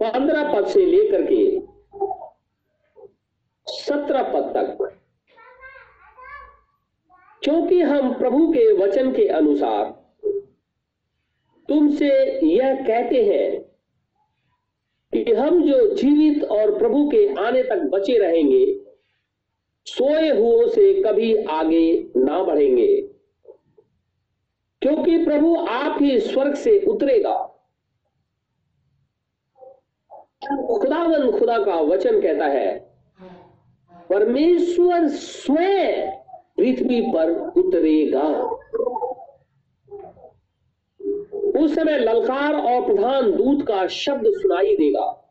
पंद्रह 0.01 0.53
पद 0.53 0.67
से 0.67 0.85
लेकर 0.85 1.21
के 1.31 1.61
सत्रह 3.67 4.23
पद 4.23 4.53
तक। 4.57 4.97
क्योंकि 7.43 7.81
हम 7.81 8.13
प्रभु 8.13 8.47
के 8.47 8.71
वचन 8.73 9.11
के 9.11 9.27
अनुसार 9.27 10.04
तुमसे 11.69 12.39
यह 12.45 12.75
कहते 12.75 13.23
हैं 13.25 13.61
कि 15.13 15.33
हम 15.33 15.63
जो 15.63 15.95
जीवित 15.95 16.43
और 16.43 16.77
प्रभु 16.77 17.07
के 17.07 17.33
आने 17.33 17.63
तक 17.63 17.89
बचे 17.93 18.17
रहेंगे, 18.17 18.79
सोए 19.85 20.29
हुओं 20.29 20.67
से 20.67 21.03
कभी 21.03 21.35
आगे 21.43 22.11
ना 22.17 22.43
बढ़ेंगे। 22.43 23.01
क्योंकि 24.81 25.25
प्रभु 25.25 25.55
आप 25.55 25.97
ही 26.01 26.19
स्वर्ग 26.19 26.53
से 26.53 26.79
उतरेगा। 26.79 27.51
खुदावन 30.79 31.31
खुदा 31.39 31.57
का 31.57 31.75
वचन 31.75 32.21
कहता 32.21 32.45
है, 32.45 32.95
परमेश्वर 34.09 35.07
स्वयं 35.07 36.11
पृथ्वी 36.57 37.01
पर 37.01 37.31
उतरेगा। 37.57 38.55
उस 41.57 41.75
समय 41.75 41.99
ललकार 41.99 42.53
और 42.53 42.85
प्रधान 42.85 43.31
दूत 43.31 43.67
का 43.67 43.87
शब्द 43.87 44.23
सुनाई 44.27 44.75
देगा। 44.75 45.21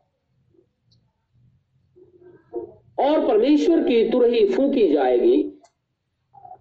और 2.99 3.27
परमेश्वर 3.27 3.83
की 3.83 4.09
तुरही 4.09 4.47
फूकी 4.47 4.93
जाएगी, 4.93 5.51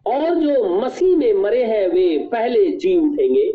और 0.06 0.34
जो 0.34 0.80
मसीह 0.80 1.16
में 1.16 1.32
मरे 1.32 1.64
हैं, 1.64 1.88
वे 1.88 2.18
पहले 2.18 2.70
जी 2.70 2.96
उठेंगे। 2.96 3.52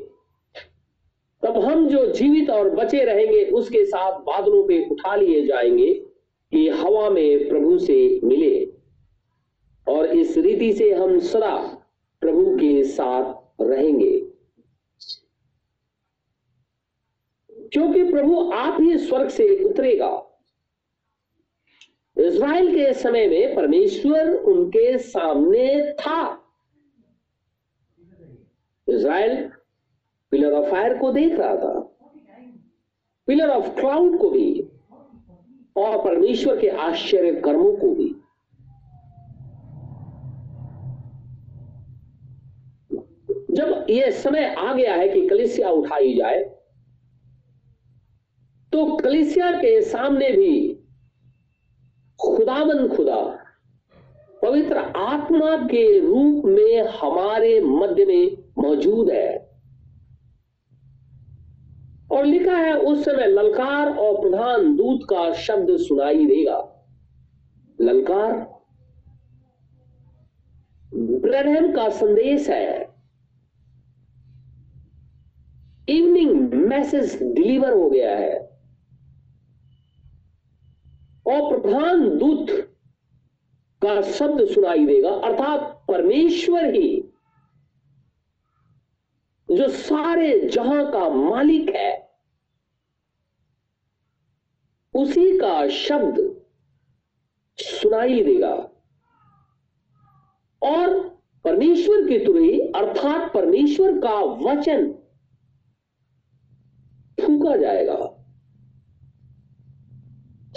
तब 1.43 1.57
हम 1.57 1.87
जो 1.87 2.05
जीवित 2.05 2.49
और 2.49 2.69
बचे 2.69 3.03
रहेंगे, 3.03 3.45
उसके 3.45 3.85
साथ 3.85 4.19
बादलों 4.19 4.67
पे 4.67 4.89
उठा 4.91 5.15
लिए 5.15 5.45
जाएँगे 5.45 5.93
कि 6.51 6.69
हवा 6.69 7.09
में 7.09 7.49
प्रभु 7.49 7.77
से 7.77 8.19
मिले। 8.23 8.73
और 9.87 10.05
इस 10.05 10.37
रीति 10.37 10.73
से 10.73 10.93
हम 10.93 11.19
सदा 11.19 11.85
प्रभु 12.21 12.55
के 12.55 12.83
साथ 12.83 13.33
रहेंगे। 13.61 14.18
क्योंकि 17.79 18.03
प्रभु 18.03 18.39
आप 18.51 18.77
ही 18.81 18.97
स्वर्ग 18.97 19.29
से 19.29 19.45
उतरेगा। 19.65 20.07
इज़राइल 22.17 22.67
के 22.75 22.93
समय 22.93 23.27
में 23.27 23.55
परमेश्वर 23.55 24.33
उनके 24.33 24.97
सामने 24.97 25.93
था। 25.93 26.45
इज़राइल 28.87 29.47
पिलर 30.31 30.53
ऑफ़ 30.53 30.69
फायर 30.71 30.97
को 30.97 31.11
देख 31.11 31.39
रहा 31.39 31.55
था, 31.55 31.79
पिलर 33.27 33.49
ऑफ़ 33.49 33.69
क्लाउड 33.75 34.19
को 34.19 34.29
भी, 34.29 34.61
और 35.77 35.97
परमेश्वर 36.03 36.59
के 36.59 36.69
आश्चर्य 36.81 37.33
कर्मों 37.41 37.75
को 37.77 37.95
भी। 37.95 38.13
जब 43.51 43.85
यह 43.89 44.11
समय 44.11 44.55
आ 44.55 44.73
गया 44.73 44.95
है 44.95 45.09
कि 45.09 45.27
कलिसिया 45.27 45.69
उठाई 45.69 46.13
जाए 46.13 46.58
तो 48.71 48.95
कलिसिया 48.95 49.51
के 49.51 49.81
सामने 49.81 50.31
भी 50.31 50.79
खुदावन 52.19 52.87
खुदा, 52.87 53.45
पवित्र 54.41 54.77
आत्मा 54.77 55.57
के 55.57 55.99
रूप 55.99 56.45
में 56.45 56.81
हमारे 56.81 57.61
मध्य 57.61 58.05
में 58.05 58.37
मौजूद 58.57 59.09
है। 59.09 59.49
और 62.11 62.25
लिखा 62.25 62.57
है, 62.57 62.73
उस 62.77 63.05
समय 63.05 63.27
ललकार 63.27 63.97
और 63.97 64.21
प्रधान 64.21 64.75
दूत 64.75 64.99
का 65.09 65.33
शब्द 65.33 65.77
सुनाई 65.77 66.25
देगा। 66.25 66.87
ललकार 67.81 68.59
ब्रहम 70.93 71.71
का 71.71 71.89
संदेश 71.89 72.49
है। 72.49 72.81
इवनिंग 75.89 76.53
मैसेज 76.53 77.23
डिलीवर 77.23 77.73
हो 77.73 77.89
गया 77.89 78.17
है। 78.17 78.48
और 81.29 81.61
प्रधान 81.61 82.17
दूत 82.17 82.47
का 83.81 84.01
शब्द 84.01 84.45
सुनाई 84.45 84.85
देगा, 84.85 85.09
अर्थात 85.09 85.85
परमेश्वर 85.87 86.73
ही 86.73 87.11
जो 89.49 89.67
सारे 89.67 90.49
जहाँ 90.49 90.91
का 90.91 91.09
मालिक 91.09 91.69
है, 91.69 92.09
उसी 94.93 95.37
का 95.37 95.67
शब्द 95.67 96.41
सुनाई 97.57 98.23
देगा। 98.23 98.53
और 100.61 100.99
परमेश्वर 101.45 102.07
की 102.07 102.25
तुरही 102.25 102.59
अर्थात 102.59 103.33
परमेश्वर 103.33 103.99
का 103.99 104.19
वचन 104.19 104.91
फूका 107.21 107.55
जाएगा। 107.55 108.18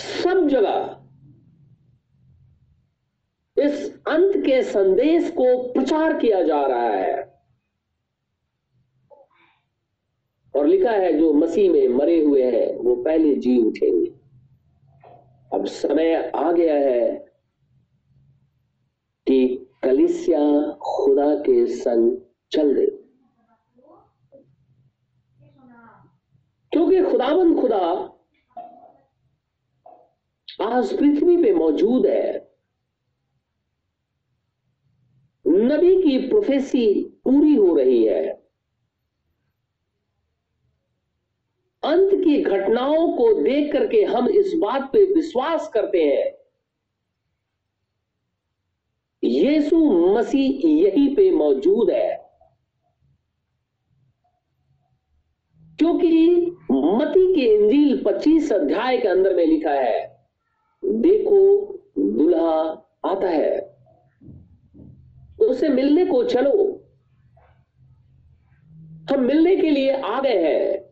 सब 0.02 0.48
जगह 0.48 0.98
इस 3.58 4.02
अंत 4.08 4.36
के 4.36 4.62
संदेश 4.62 5.30
को 5.30 5.72
प्रचार 5.72 6.18
किया 6.18 6.42
जा 6.42 6.66
रहा 6.66 6.88
है। 6.88 7.42
और 10.56 10.66
लिखा 10.66 10.90
है, 10.90 11.18
जो 11.18 11.32
मसीह 11.32 11.72
में 11.72 11.88
मरे 11.88 12.24
हुए 12.24 12.42
हैं, 12.42 12.76
वो 12.76 12.96
पहले 12.96 13.36
जी 13.36 13.62
उठेंगे। 13.62 14.10
अब 15.54 15.66
समय 15.66 16.32
आ 16.34 16.52
गया 16.52 16.74
है 16.74 17.16
कि 19.26 19.66
कलिसिया 19.82 20.70
खुदा 20.70 21.34
के 21.34 21.66
संग 21.66 22.18
चल 22.52 22.74
दे। 22.74 22.86
क्योंकि 26.72 27.02
खुदाबंद 27.02 27.60
खुदा 27.60 28.18
आज 30.62 30.98
पृथ्वी 30.98 31.36
पे 31.36 31.54
मौजूद 31.54 32.06
है। 32.06 32.52
नबी 35.46 36.02
की 36.02 36.28
प्रोफेसी 36.28 37.04
पूरी 37.04 37.54
हो 37.54 37.76
रही 37.76 38.04
है। 38.04 38.28
अंत 41.84 42.10
की 42.14 42.42
घटनाओं 42.42 43.12
को 43.12 43.42
देख 43.42 43.72
करके 43.72 44.02
हम 44.02 44.28
इस 44.28 44.52
बात 44.56 44.82
पे 44.92 45.14
विश्वास 45.14 45.68
करते 45.68 46.02
हैं। 46.02 46.32
यीशु 49.24 49.76
मसीह 50.14 50.68
यहीं 50.68 51.16
पे 51.16 51.30
मौजूद 51.30 51.90
है। 51.90 52.36
क्योंकि 55.78 56.30
मती 56.70 57.34
के 57.34 57.54
इंजील 57.54 58.04
25 58.04 58.52
अध्याय 58.52 58.98
के 58.98 59.08
अंदर 59.08 59.34
में 59.34 59.46
लिखा 59.46 59.70
है 59.70 60.11
देखो 60.92 61.72
दुल्हा 61.98 62.60
आता 63.04 63.28
है। 63.28 63.76
उसे 65.40 65.68
मिलने 65.68 66.06
को 66.06 66.24
चलो। 66.24 66.84
हम 69.12 69.20
मिलने 69.20 69.56
के 69.56 69.70
लिए 69.70 69.92
आ 69.92 70.20
गए 70.20 70.38
हैं। 70.38 70.82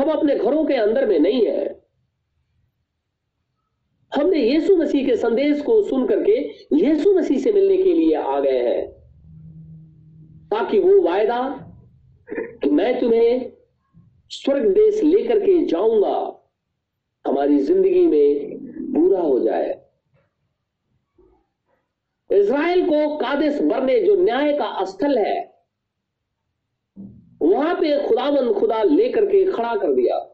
हम 0.00 0.10
अपने 0.10 0.36
घरों 0.36 0.64
के 0.64 0.74
अंदर 0.74 1.06
में 1.06 1.18
नहीं 1.18 1.46
है। 1.46 1.82
हमने 4.14 4.38
यीशु 4.38 4.76
मसीह 4.76 5.06
के 5.06 5.16
संदेश 5.16 5.62
को 5.62 5.82
सुन 5.82 6.06
करके 6.08 6.32
यीशु 6.76 7.14
मसीह 7.14 7.38
से 7.38 7.52
मिलने 7.52 7.76
के 7.76 7.94
लिए 7.94 8.14
आ 8.14 8.40
गए 8.40 8.58
हैं। 8.58 8.92
ताकि 10.48 10.78
वो 10.78 11.02
वायदा 11.02 11.68
कि 12.32 12.70
मैं 12.70 13.00
तुम्हें 13.00 13.52
स्वर्ग 14.30 14.68
देश 14.68 15.02
लेकर 15.02 15.38
के 15.38 15.66
जाऊँगा, 15.66 16.48
हमारी 17.26 17.58
ज़िंदगी 17.58 18.06
में 18.06 18.62
पूरा 18.94 19.20
हो 19.20 19.40
जाए। 19.40 19.84
इज़राइल 22.32 22.84
को 22.86 23.16
कादिश 23.16 23.60
बरने 23.60 24.00
जो 24.00 24.16
न्याय 24.16 24.52
का 24.52 24.84
स्थल 24.84 25.18
है, 25.18 25.52
वहाँ 27.42 27.74
पे 27.74 28.08
खुदाबंद 28.08 28.54
खुदा 28.54 28.82
लेकर 28.82 29.26
के 29.26 29.52
खड़ा 29.52 29.76
कर 29.76 29.92
दिया। 29.92 30.28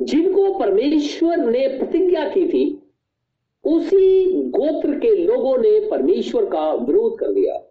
जिनको 0.00 0.58
परमेश्वर 0.58 1.36
ने 1.36 1.68
प्रतिज्ञा 1.68 2.28
की 2.28 2.48
थी, 2.48 2.92
उसी 3.64 4.42
गोत्र 4.42 4.98
के 4.98 5.16
लोगों 5.16 5.58
ने 5.58 5.90
परमेश्वर 5.90 6.44
का 6.44 6.72
विरोध 6.72 7.18
कर 7.18 7.32
दिया। 7.32 7.68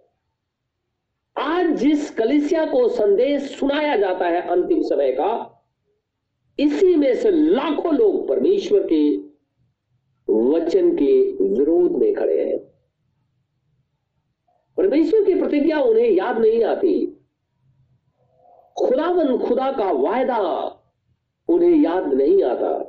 आज 1.38 1.66
जिस 1.66 2.12
कलिसिया 2.12 2.66
को 2.66 2.90
संदेश 2.90 3.60
सुनाया 3.60 3.96
जाता 3.96 4.26
है 4.26 4.42
अंतिम 4.42 4.82
समय 4.82 5.12
का 5.12 5.51
इसी 6.60 6.96
में 6.96 7.16
से 7.16 7.32
लाखों 7.32 7.94
लोग 7.94 8.28
परमेश्वर 8.28 8.88
के 8.94 9.18
वचन 10.34 10.96
के 10.96 11.32
विरोध 11.32 11.92
में 11.92 12.16
खड़े 12.16 12.50
हैं। 12.50 12.60
परमेश्वर 14.78 15.24
की 15.24 15.36
प्रतिज्ञा 15.36 15.80
उन्हें 15.80 16.10
याद 16.10 16.38
नहीं 16.38 16.64
आती। 16.64 17.06
खुदावन 18.78 19.38
खुदा 19.38 19.72
का 19.72 19.92
वायदा 19.92 20.38
उन्हें 21.48 21.84
याद 21.84 22.14
नहीं 22.14 22.44
आता। 22.44 22.88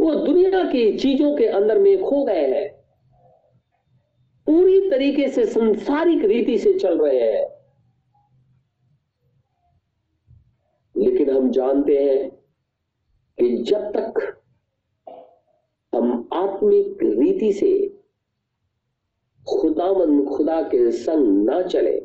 वो 0.00 0.14
दुनिया 0.14 0.64
की 0.64 0.98
चीज़ों 0.98 1.36
के 1.36 1.46
अंदर 1.46 1.78
में 1.78 2.02
खो 2.02 2.24
गए 2.24 2.46
हैं। 2.46 2.78
पूरी 4.46 4.90
तरीके 4.90 5.28
से 5.28 5.46
संसारिक 5.46 6.24
रीति 6.24 6.58
से 6.58 6.78
चल 6.78 6.98
रहे 6.98 7.32
हैं। 7.32 7.57
लेकिन 10.98 11.30
हम 11.30 11.50
जानते 11.50 11.98
हैं 11.98 12.30
कि 13.38 13.56
जब 13.56 13.92
तक 13.96 14.40
हम 15.94 16.28
आत्मिक 16.32 16.98
रीति 17.02 17.52
से 17.52 18.02
खुदामंद 19.48 20.28
खुदा 20.28 20.62
के 20.62 20.92
संग 20.92 21.50
ना 21.50 21.62
चले, 21.62 22.00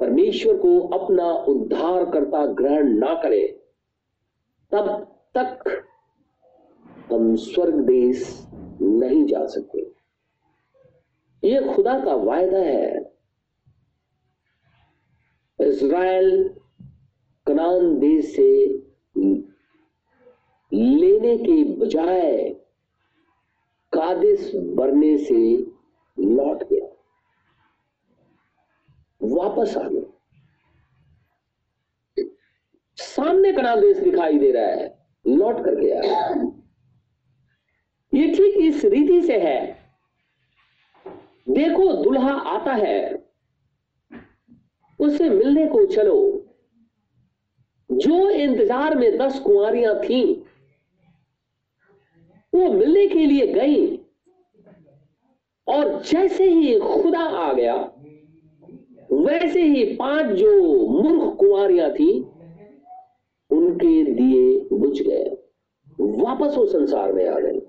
परमेश्वर 0.00 0.56
को 0.56 0.80
अपना 0.80 1.32
उद्धार 1.32 2.10
करता 2.10 2.46
ग्रहण 2.46 2.88
ना 2.88 3.14
करें, 3.14 3.52
तब 4.70 4.88
तक 5.36 5.84
हम 7.12 7.36
स्वर्ग 7.36 7.74
देश 7.74 8.46
नहीं 8.82 9.26
जा 9.26 9.46
सकते। 9.46 9.78
ये 11.44 11.74
खुदा 11.74 12.04
का 12.04 12.14
वायदा 12.14 12.58
है। 12.58 13.12
इज़राइल 15.60 16.54
कनान 17.46 17.98
देश 18.00 18.34
से 18.34 18.50
लेने 20.72 21.36
के 21.38 21.62
बजाय 21.76 22.48
कादिश 23.92 24.50
बरने 24.76 25.16
से 25.18 25.40
लौट 26.18 26.62
गया। 26.64 26.86
वापस 29.20 29.76
आ 29.76 29.82
गया। 29.88 30.02
सामने 32.98 33.52
कनान 33.52 33.80
देश 33.80 33.96
दिखाई 33.98 34.38
दे 34.38 34.50
रहा 34.52 34.66
है, 34.66 34.88
लौट 35.24 35.64
कर 35.64 35.74
गया। 35.74 36.00
ये 38.12 38.26
ठीक 38.28 38.56
इस 38.64 38.84
रीति 38.84 39.20
से 39.22 39.38
है, 39.38 39.60
देखो 41.48 41.92
दुल्हा 42.02 42.32
आता 42.50 42.72
है 42.74 43.00
उससे 45.00 45.28
मिलने 45.30 45.66
को 45.66 45.84
चलो। 45.86 46.16
जो 47.92 48.28
इंतज़ार 48.30 48.96
में 48.96 49.18
दस 49.18 49.38
कुंवरियाँ 49.38 49.94
थीं, 50.00 50.36
वो 52.52 52.72
मिलने 52.72 53.06
के 53.08 53.26
लिए 53.26 53.46
गई। 53.46 53.96
और 55.66 56.02
जैसे 56.02 56.44
ही 56.44 56.78
खुदा 56.78 57.20
आ 57.20 57.52
गया, 57.52 57.74
वैसे 59.12 59.62
ही 59.62 59.84
पाँच 59.96 60.26
जो 60.26 60.52
मूर्ख 60.88 61.36
कुंवरियाँ 61.38 61.90
थी, 61.90 62.10
उनके 63.50 64.02
दिए 64.04 64.58
बुझ 64.72 65.00
गए, 65.00 65.24
वापस 65.98 66.56
वो 66.56 66.66
संसार 66.66 67.12
में 67.12 67.26
आ 67.28 67.38
गए। 67.38 67.60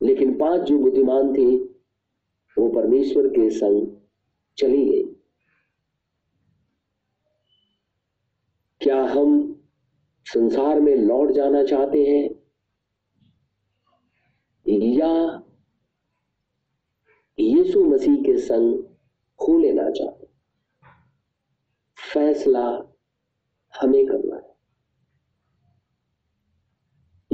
लेकिन 0.00 0.34
पाँच 0.38 0.60
जो 0.60 0.78
बुद्धिमान 0.78 1.32
थी, 1.32 1.56
वो 2.56 2.68
परमेश्वर 2.68 3.28
के 3.28 3.50
संग 3.50 3.86
चली 4.58 4.84
गई। 4.84 5.13
क्या 8.84 9.04
हम 9.04 9.60
संसार 10.26 10.80
में 10.80 10.96
लौट 10.96 11.30
जाना 11.30 11.64
चाहते 11.64 12.04
हैं? 12.04 12.30
या 14.68 15.42
यीशु 17.38 17.84
मसीह 17.84 18.14
के 18.14 18.38
संग 18.38 18.84
खो 19.38 19.58
लेना 19.58 19.90
चाहते 19.90 20.26
फैसला 22.12 22.96
हमें 23.80 24.06
करना 24.06 24.36
है। 24.36 24.54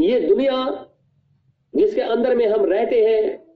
ये 0.07 0.28
दुनिया 0.28 0.90
जिसके 1.76 2.01
अंदर 2.01 2.36
में 2.36 2.46
हम 2.48 2.64
रहते 2.64 3.05
हैं, 3.05 3.51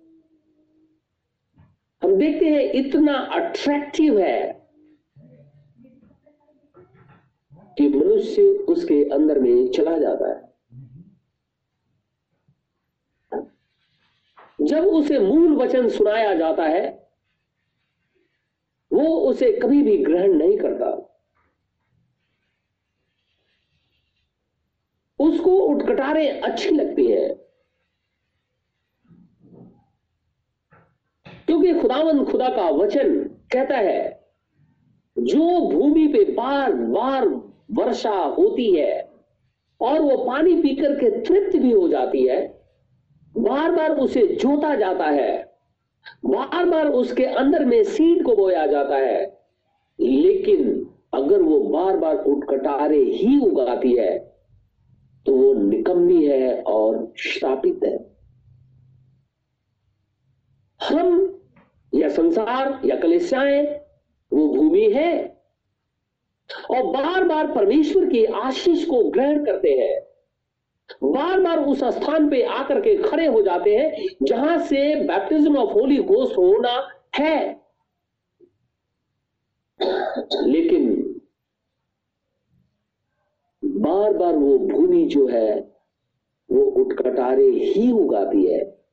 हम 2.03 2.17
देखते 2.17 2.47
हैं 2.47 2.73
इतना 2.73 3.15
अट्रैक्टिव 3.15 4.19
है। 4.19 4.54
कि 7.79 7.89
मनुष्य 7.89 8.43
उसके 8.43 9.11
अंदर 9.11 9.39
में 9.39 9.71
चला 9.71 9.99
जाता 9.99 10.29
है। 10.29 10.55
जब 14.61 14.85
उसे 14.85 15.19
मूल 15.19 15.57
वचन 15.57 15.89
सुनाया 15.89 16.35
जाता 16.35 16.63
है, 16.63 17.11
वो 18.93 19.17
उसे 19.17 19.53
कभी 19.53 19.83
भी 19.83 20.05
ग्रहण 20.05 20.33
नहीं 20.33 20.59
करता। 20.59 21.11
उसको 25.19 25.51
उठकटारें 25.51 26.41
अच्छी 26.41 26.71
लगती 26.71 27.07
है। 27.07 27.29
क्योंकि 31.47 31.81
खुदावन 31.81 32.25
खुदा 32.25 32.49
का 32.49 32.71
वचन 32.71 33.25
कहता 33.25 33.77
है, 33.77 34.31
जो 35.19 35.71
भूमि 35.71 36.09
पे 36.09 36.33
बार 36.33 36.73
बार 36.73 37.54
वर्षा 37.69 38.15
होती 38.39 38.75
है 38.77 39.01
और 39.81 40.01
वो 40.01 40.17
पानी 40.25 40.55
पीकर 40.55 40.95
के 40.95 41.11
तृप्त 41.21 41.57
भी 41.57 41.73
हो 41.73 41.89
जाती 41.89 42.27
है 42.27 42.41
बार 43.39 43.71
बार 43.73 43.91
उसे 43.91 44.27
जोता 44.27 44.75
जाता 44.75 45.05
है 45.05 45.33
बार 46.25 46.65
बार 46.65 46.89
उसके 46.89 47.25
अंदर 47.25 47.65
में 47.65 47.83
सीड 47.85 48.25
को 48.25 48.37
बोया 48.37 48.67
जाता 48.67 48.97
है। 48.97 49.23
लेकिन 50.01 50.91
अगर 51.15 51.43
वो 51.43 51.61
बार 51.61 51.97
बार 51.97 52.17
उठकटारे 52.17 52.99
ही 52.99 53.39
उगाती 53.41 53.93
है 53.93 54.19
तो 55.27 55.37
वो 55.37 55.53
निकम्मी 55.55 56.25
है 56.27 56.63
और 56.63 57.13
श्रापित 57.19 57.81
है। 57.85 57.97
हम 60.81 61.41
या 61.93 62.09
संसार 62.09 62.81
या 62.85 62.97
कलिसियाएँ 62.97 63.63
वो 64.33 64.49
भूमि 64.49 64.91
है 64.95 65.34
और 66.71 66.83
बार 66.83 67.25
बार 67.25 67.53
परमेश्वर 67.55 68.07
की 68.07 68.25
आशीष 68.25 68.85
को 68.85 69.11
ग्रहण 69.11 69.45
करते 69.45 69.71
हैं। 69.71 70.15
बार 71.13 71.41
बार 71.41 71.59
उस 71.59 71.85
स्थान 71.85 72.31
पे 72.31 72.43
आकर 72.43 72.81
के 72.81 72.97
खड़े 72.97 73.27
हो 73.27 73.43
जाते 73.43 73.77
हैं 73.77 74.07
जहाँ 74.23 74.59
से 74.59 75.05
बैप्टिज्म 75.05 75.57
ऑफ़ 75.57 75.73
होली 75.73 75.97
गोस्ट 75.97 76.39
होना 76.39 76.89
है। 77.19 77.65
लेकिन 80.43 81.01
बार 83.65 84.13
बार 84.13 84.37
वो 84.37 84.59
भूमि 84.59 85.05
जो 85.05 85.27
है, 85.27 85.61
वो 86.51 86.63
उठकटारे 86.63 87.47
ही 87.47 87.93
उगाती 87.93 88.47
है। 88.47 88.85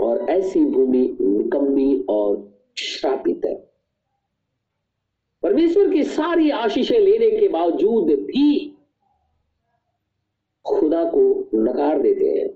और 0.00 0.30
ऐसी 0.30 0.64
भूमि 0.64 1.16
निकम्मी 1.20 2.04
और 2.08 2.58
श्रापित 2.78 3.40
है। 3.44 3.75
परमेश्वर 5.46 5.92
की 5.92 6.04
सारी 6.04 6.50
आशीषें 6.50 6.98
लेने 7.00 7.40
के 7.40 7.48
बावजूद 7.48 8.04
भी 8.04 8.76
खुदा 10.64 11.04
को 11.04 11.50
नकार 11.54 12.02
देते 12.02 12.24
हैं 12.24 12.48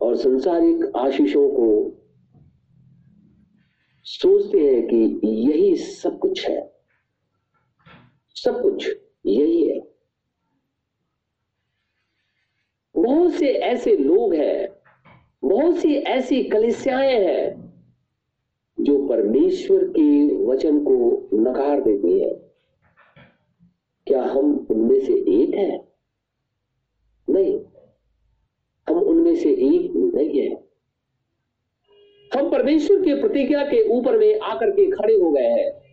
और 0.00 0.16
संसारिक 0.16 0.96
आशीषों 0.96 1.48
को 1.48 1.96
सोचते 4.04 4.58
हैं 4.58 4.86
कि 4.86 5.20
यही 5.24 5.76
सब 5.76 6.18
कुछ 6.18 6.48
है। 6.48 6.72
सब 8.28 8.62
कुछ 8.62 8.88
यही 9.26 9.68
है। 9.68 9.80
बहुत 12.96 13.32
से 13.32 13.46
ऐसे 13.46 13.96
लोग 13.96 14.34
हैं, 14.34 14.68
बहुत 15.44 15.76
सी 15.76 15.94
ऐसी 15.94 16.44
कलिसियाएँ 16.44 17.24
हैं 17.24 17.63
जो 18.84 19.06
परमेश्वर 19.06 19.84
के 19.84 20.36
वचन 20.44 20.84
को 20.84 21.28
नकार 21.34 21.80
देती 21.80 22.20
है, 22.20 22.34
क्या 24.06 24.22
हम 24.22 24.66
उनमें 24.70 25.00
से 25.00 25.12
एक 25.12 25.54
है? 25.54 25.88
नहीं, 27.30 27.60
हम 28.88 29.02
उनमें 29.02 29.36
से 29.36 29.50
एक 29.50 29.92
नहीं 30.14 30.40
है। 30.40 30.64
हम 32.34 32.50
परमेश्वर 32.50 33.00
की 33.02 33.14
प्रतिज्ञा 33.14 33.64
के 33.64 33.88
ऊपर 33.88 34.18
में 34.18 34.40
आकर 34.40 34.70
के 34.70 34.90
खड़े 34.90 35.14
हो 35.14 35.32
गए 35.32 35.48
हैं। 35.48 35.84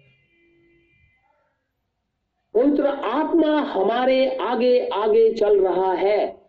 पवित्र 2.54 2.88
आत्मा 2.88 3.62
हमारे 3.62 4.36
आगे 4.36 4.88
आगे 4.88 5.34
चल 5.34 5.62
रहा 5.62 5.94
है। 5.94 6.42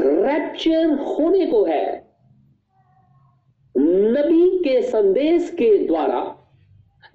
रैप्चर 0.00 0.90
होने 0.90 1.46
को 1.46 1.64
है। 1.64 2.03
नबी 3.94 4.58
के 4.58 4.82
संदेश 4.82 5.50
के 5.50 5.86
द्वारा 5.86 6.20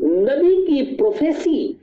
नबी 0.02 0.66
की 0.66 0.96
प्रोफेसी 0.96 1.78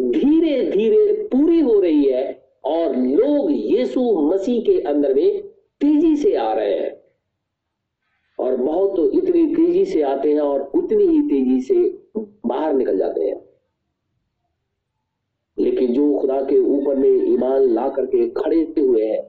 धीरे 0.00 0.70
धीरे 0.70 1.28
पूरी 1.32 1.60
हो 1.60 1.80
रही 1.80 2.04
है 2.04 2.48
और 2.64 2.96
लोग 2.96 3.50
यीशु 3.52 4.00
मसीह 4.20 4.62
के 4.62 4.80
अंदर 4.80 5.14
में 5.14 5.42
तेज़ी 5.80 6.16
से 6.16 6.34
आ 6.34 6.52
रहे 6.52 6.78
हैं। 6.78 7.00
और 8.38 8.56
बहुत 8.56 8.96
तो 8.96 9.10
इतनी 9.10 9.54
तेज़ी 9.54 9.84
से 9.84 10.02
आते 10.02 10.32
हैं 10.32 10.40
और 10.40 10.60
उतनी 10.74 11.06
ही 11.06 11.22
तेज़ी 11.22 11.60
से 11.60 12.08
बाहर 12.46 12.72
निकल 12.74 12.98
जाते 12.98 13.24
हैं। 13.24 13.40
लेकिन 15.58 15.92
जो 15.92 16.18
खुदा 16.18 16.40
के 16.40 16.58
ऊपर 16.58 16.94
में 16.94 17.10
ईमान 17.10 17.62
ला 17.62 17.88
करके 17.88 18.28
खड़े 18.30 18.74
हुए 18.78 19.06
हैं, 19.06 19.22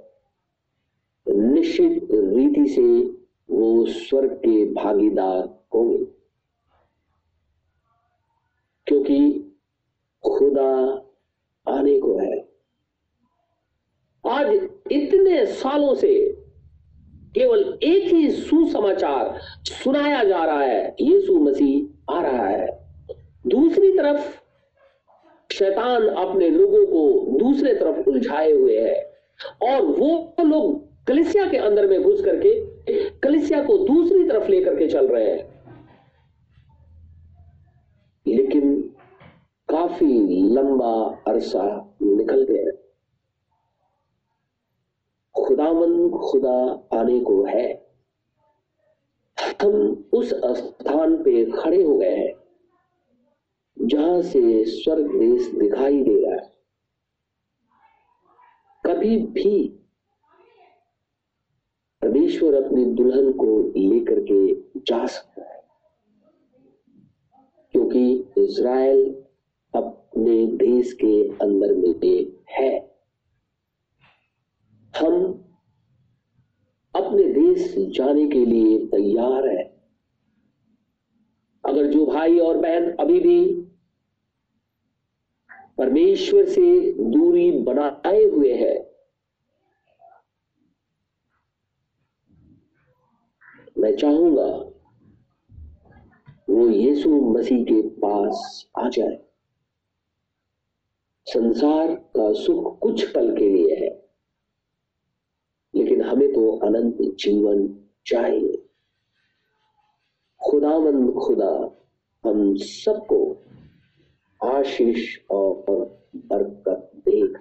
निश्चित 1.53 2.07
रीति 2.11 2.67
से 2.67 3.20
वो 3.51 3.85
स्वर्ग 3.85 4.31
के 4.31 4.65
भागीदार 4.65 5.65
होंगे। 5.73 6.05
क्योंकि 8.87 9.47
खुदा 10.25 11.01
आने 11.69 11.99
को 11.99 12.17
है। 12.17 12.51
आज 14.29 14.69
इतने 14.91 15.45
सालों 15.45 15.95
से 15.95 16.37
केवल 17.33 17.79
एक 17.83 18.03
ही 18.03 18.31
सुसमाचार 18.31 19.39
सुनाया 19.63 20.23
जा 20.23 20.45
रहा 20.45 20.61
है। 20.61 20.95
यीशु 21.01 21.39
मसीह 21.39 22.13
आ 22.15 22.21
रहा 22.21 22.47
है। 22.47 22.87
दूसरी 23.47 23.97
तरफ़ 23.97 24.41
शैतान 25.53 26.07
अपने 26.07 26.49
लोगों 26.49 26.85
को 26.85 27.31
दूसरे 27.37 27.75
तरफ़ 27.75 28.09
उलझाए 28.09 28.51
हुए 28.51 28.81
है। 28.81 29.13
और 29.61 29.85
वो 29.85 30.35
लोग 30.39 30.91
कलिसिया 31.07 31.49
के 31.49 31.57
अंदर 31.57 31.87
में 31.87 32.03
घुस 32.03 32.25
करके 32.25 32.70
कलिसिया 32.89 33.63
को 33.63 33.77
दूसरी 33.77 34.23
तरफ़ 34.29 34.47
लेकर 34.47 34.75
के 34.75 34.87
चल 34.87 35.07
रहे 35.07 35.31
हैं। 35.31 35.51
लेकिन 38.27 38.95
काफ़ी 39.69 40.43
लंबा 40.53 41.23
अरसा 41.27 41.95
निकल 42.01 42.43
गया 42.43 42.77
खुदावन 45.41 46.09
खुदा 46.09 46.87
आने 46.99 47.19
को 47.19 47.43
है। 47.45 47.91
हम 49.61 50.05
उस 50.13 50.29
स्थान 50.33 51.23
पे 51.23 51.51
खड़े 51.51 51.83
हो 51.83 51.97
गए 51.97 52.15
हैं, 52.15 52.33
जहाँ 53.87 54.21
से 54.21 54.65
स्वर्ग 54.65 55.19
देश 55.19 55.47
दिखाई 55.47 56.03
दे 56.03 56.15
रहा 56.15 56.35
है। 56.35 56.51
कभी 58.85 59.17
भी 59.17 59.80
परमेश्वर 62.31 62.63
अपनी 62.63 62.85
दुल्हन 62.85 63.31
को 63.31 63.59
लेकर 63.59 64.19
के 64.19 64.55
जा 64.79 65.05
सकता 65.05 65.53
है। 65.53 65.63
क्योंकि 67.71 68.25
इज़राइल 68.37 69.23
अपने 69.75 70.47
देश 70.47 70.93
के 70.93 71.29
अंदर 71.29 71.73
में 71.73 71.93
है। 72.49 72.95
हम 74.99 75.43
अपने 76.95 77.23
देश 77.23 77.75
जाने 77.77 78.27
के 78.27 78.45
लिए 78.45 78.87
तैयार 78.87 79.47
है। 79.47 79.81
अगर 81.65 81.87
जो 81.87 82.05
भाई 82.05 82.39
और 82.39 82.57
बहन 82.57 82.91
अभी 82.91 83.19
भी 83.19 83.65
परमेश्वर 85.77 86.45
से 86.45 86.93
दूरी 86.93 87.51
बनाए 87.51 88.23
हुए 88.23 88.53
हैं 88.53 88.90
मैं 93.81 93.95
चाहूँगा 93.97 94.47
वो 96.49 96.67
यीशु 96.69 97.09
मसीह 97.33 97.63
के 97.63 97.81
पास 97.99 98.65
आ 98.77 98.87
जाए। 98.89 99.17
संसार 101.27 101.93
का 102.15 102.31
सुख 102.33 102.77
कुछ 102.79 103.03
पल 103.13 103.35
के 103.37 103.49
लिए 103.49 103.75
है, 103.75 103.89
लेकिन 105.73 106.01
हमें 106.01 106.27
तो 106.33 106.49
अनंत 106.59 106.97
जीवन 107.19 107.67
चाहिए। 108.05 108.57
खुदावंद 110.41 111.13
खुदा, 111.15 111.53
हम 112.23 112.55
सबको 112.57 113.19
आशीष 114.41 115.17
और 115.31 115.85
बरकत 116.15 116.91
देख 117.05 117.39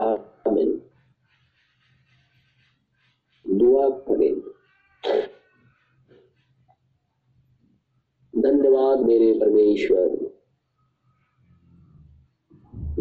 आमीन। 0.00 0.80
दुआ 3.44 3.88
करेंगे 4.00 4.47
धन्यवाद 8.38 9.00
मेरे 9.00 9.32
परमेश्वर। 9.32 10.08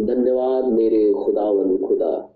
धन्यवाद 0.06 0.66
मेरे 0.66 1.14
खुदावन 1.14 1.78
खुदा। 1.78 2.34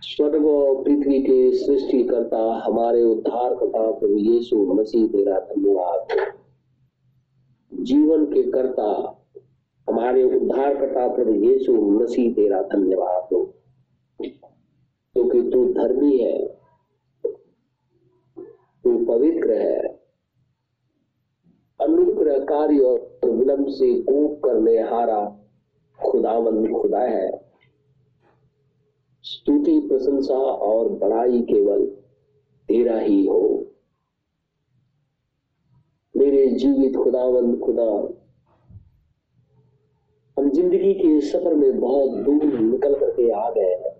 स्वर्ग 0.00 0.46
और 0.46 0.84
पृथ्वी 0.84 1.22
के 1.22 1.52
सृष्टि 1.52 2.04
करता 2.04 2.62
हमारे 2.64 3.02
उद्धार 3.02 3.54
करता 3.54 3.90
प्रभु 3.90 4.16
यीशु 4.18 4.74
मसीह 4.74 5.08
तेरा 5.08 5.38
धन्यवाद। 5.38 6.06
जीवन 7.74 8.26
के 8.26 8.50
करता, 8.50 9.16
हमारे 9.90 10.22
उद्धार 10.22 10.74
करता 10.74 11.14
प्रभु 11.14 11.34
यीशु 11.34 11.72
मसीह 11.74 12.32
तेरा 12.32 12.62
धन्यवाद। 12.62 13.28
हो 13.32 13.44
क्योंकि 15.12 15.42
तू 15.42 15.72
धर्मी 15.72 16.18
है, 16.18 16.46
तू 18.84 19.04
पवित्र 19.04 19.52
है 19.52 19.89
अनुग्रहकारी 22.30 22.78
और 22.78 23.30
विलंब 23.30 23.68
से 23.68 23.94
कूप 24.02 24.40
करने 24.44 24.76
हारा 24.80 25.20
खुदावंद 25.98 26.68
खुदा 26.72 27.00
है। 27.00 27.30
स्तुति, 29.24 29.78
प्रशंसा 29.80 30.34
और 30.34 30.88
बड़ाई 30.98 31.40
केवल 31.42 31.84
तेरा 32.68 32.98
ही 32.98 33.24
हो। 33.26 33.40
मेरे 36.14 36.46
जीवित 36.48 36.96
खुदावंद 36.96 37.58
खुदा, 37.60 37.90
हम 40.36 40.50
ज़िंदगी 40.50 40.92
के 40.94 41.20
सफ़र 41.20 41.54
में 41.54 41.80
बहुत 41.80 42.10
दूर 42.18 42.58
निकल 42.60 42.94
करके 42.94 43.30
आ 43.30 43.48
गए 43.50 43.74
हैं। 43.74 43.98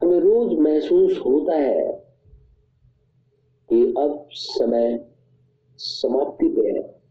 हमें 0.00 0.18
रोज 0.20 0.58
महसूस 0.58 1.18
होता 1.18 1.56
है 1.56 1.90
कि 3.72 3.94
अब 3.98 4.28
समय 4.30 5.08
समाप्ति 5.78 6.48
पे 6.48 6.68
है। 6.68 7.02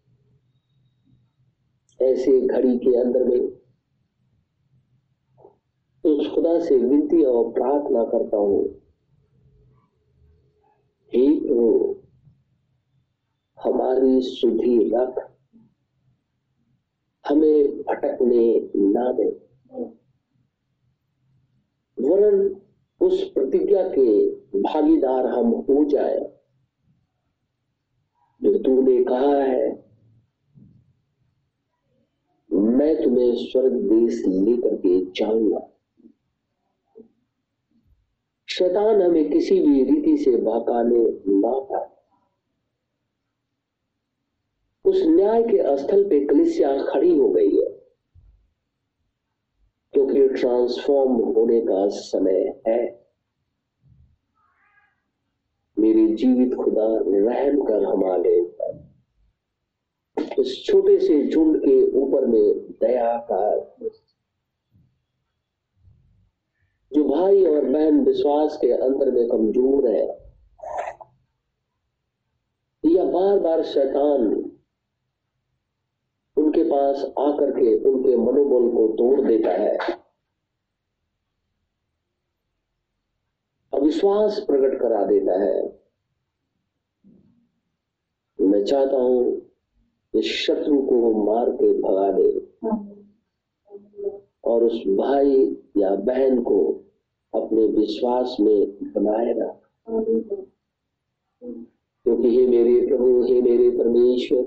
ऐसे 2.12 2.42
घड़ी 2.42 2.78
के 2.78 3.00
अंदर 3.00 3.24
में 3.24 3.40
उस 6.06 6.28
खुदा 6.28 6.60
से 6.60 6.78
विनती 6.78 7.24
और 7.24 7.52
प्रार्थना 7.54 8.04
करता 8.04 8.38
हूँ, 8.38 8.64
हे 11.14 11.40
प्रभु, 11.40 11.96
हमारी 13.64 14.22
सुधि 14.22 14.92
रख, 14.96 15.38
हमें 17.30 17.82
भटकने 17.82 18.70
ना 18.76 19.12
दे। 19.12 19.30
वरन 21.98 22.62
उस 23.02 23.24
प्रतिज्ञा 23.24 23.88
के 23.88 24.30
भागीदार 24.62 25.26
हम 25.26 25.48
हो 25.48 25.84
जाए। 25.86 26.41
जो 28.42 28.58
तूने 28.58 29.04
कहा 29.04 29.42
है, 29.44 29.70
मैं 32.50 33.04
तुम्हें 33.04 33.34
स्वर्ग 33.36 33.74
देश 33.74 34.24
लेकर 34.28 34.76
के 34.76 35.00
जाऊँगा। 35.12 35.68
शैतान 38.48 39.02
हमें 39.02 39.30
किसी 39.30 39.60
भी 39.60 39.84
रीति 39.84 40.18
से 40.18 40.36
बहकाने 40.38 41.04
ना 41.28 41.52
पाए। 41.60 41.90
उस 44.86 45.02
न्याय 45.08 45.44
के 45.44 45.78
स्थल 45.78 46.04
पे 46.10 46.26
कलिसिया 46.26 46.78
खड़ी 46.84 47.18
हो 47.18 47.30
गई 47.30 47.56
है, 47.56 47.70
क्योंकि 49.94 50.28
ट्रांसफॉर्म 50.30 51.12
होने 51.12 51.62
का 51.62 51.88
समय 51.88 52.62
है। 52.68 53.01
मेरे 55.82 56.08
जीवित 56.16 56.54
खुदा 56.56 56.88
रहम 57.08 57.62
कर 57.66 57.84
हमारे 57.84 58.36
इस 60.42 60.64
छोटे 60.66 61.00
से 61.00 61.16
झुंड 61.28 61.58
के 61.60 61.76
ऊपर 62.00 62.26
में 62.28 62.44
दया 62.82 63.18
का 63.32 63.40
जो 66.92 67.04
भाई 67.04 67.44
और 67.46 67.66
बहन 67.66 68.00
विश्वास 68.06 68.58
के 68.58 68.72
अंदर 68.74 69.12
में 69.12 69.28
कमज़ोर 69.30 69.88
है, 69.88 70.06
या 72.84 73.04
बार 73.06 73.40
बार 73.40 73.64
शैतान 73.64 74.28
उनके 76.38 76.64
पास 76.64 77.04
आकर 77.20 77.52
के 77.52 77.76
उनके 77.90 78.16
मनोबल 78.18 78.70
को 78.72 78.88
तोड़ 78.98 79.22
देता 79.22 79.52
है। 79.54 80.01
अविश्वास 84.04 84.40
प्रकट 84.40 84.80
करा 84.82 85.04
देता 85.06 85.34
है। 85.44 85.80
मैं 88.40 88.64
चाहता 88.66 88.98
हूँ 88.98 89.42
इस 90.14 90.26
शत्रु 90.26 90.82
को 90.82 91.26
मार 91.26 91.50
के 91.52 91.72
भगा 91.74 92.12
दे 92.12 92.30
और 94.44 94.64
उस 94.64 94.84
भाई 94.88 95.58
या 95.78 95.96
बहन 95.96 96.42
को 96.42 96.60
अपने 97.34 97.66
विश्वास 97.66 98.38
में 98.40 98.78
बनाए 98.94 99.34
रख। 99.34 99.60
क्योंकि 102.06 102.36
हे 102.36 102.48
मेरे 102.48 102.88
प्रभु, 102.88 103.22
हे 103.24 103.42
मेरे 103.42 103.70
परमेश्वर, 103.70 104.44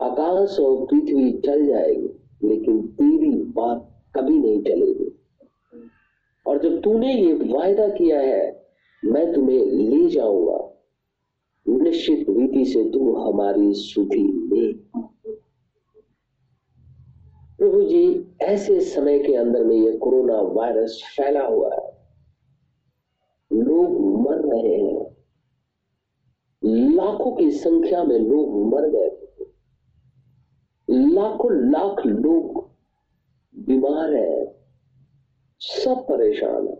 आकाश 0.00 0.58
और 0.60 0.86
पृथ्वी 0.86 1.32
चल 1.38 1.66
जाएगी, 1.66 2.48
लेकिन 2.48 2.86
तेरी 2.86 3.30
बात 3.52 3.88
कभी 4.16 4.38
नहीं 4.38 4.62
चलेगी। 4.62 5.12
और 6.46 6.62
जब 6.62 6.82
तूने 6.82 7.14
ये 7.14 7.32
वायदा 7.32 7.88
किया 7.88 8.20
है, 8.20 8.66
मैं 9.04 9.32
तुम्हें 9.32 9.66
ले 9.66 10.08
जाऊँगा। 10.08 10.72
निश्चित 11.68 12.26
रीति 12.30 12.64
से 12.64 12.90
तू 12.90 13.16
हमारी 13.16 13.74
सुधि 13.74 14.50
ले। 14.52 14.72
प्रभु 17.58 17.82
जी, 17.82 18.32
ऐसे 18.40 18.80
समय 18.80 19.18
के 19.18 19.34
अंदर 19.34 19.64
में 19.64 19.76
ये 19.76 19.96
कोरोना 19.96 20.40
वायरस 20.40 21.14
फैला 21.16 21.46
हुआ 21.46 21.74
है। 21.74 21.96
लोग 23.52 24.20
मर 24.20 24.36
रहे 24.36 24.74
हैं। 24.74 25.16
लाखों 26.94 27.32
की 27.32 27.50
संख्या 27.50 28.04
में 28.04 28.18
लोग 28.18 28.74
मर 28.74 28.88
गए। 28.88 29.10
लाखों 30.90 31.72
लाख 31.72 32.06
लोग 32.06 32.70
बीमार 33.56 34.14
है। 34.14 34.55
सब 35.66 36.04
परेशान 36.08 36.66
है। 36.66 36.76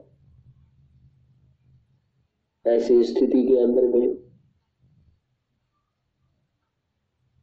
ऐसी 2.64 3.02
स्थिति 3.04 3.42
के 3.42 3.58
अंदर 3.62 3.86
में 3.88 4.14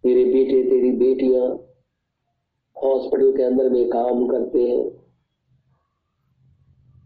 तेरे 0.04 0.24
बेटे, 0.26 0.64
तेरी 0.64 0.92
बेटियाँ 0.92 1.48
हॉस्पिटल 2.78 3.32
के 3.38 3.44
अंदर 3.44 3.70
में 3.70 3.88
काम 3.90 4.26
करते 4.28 4.62
हैं, 4.62 4.84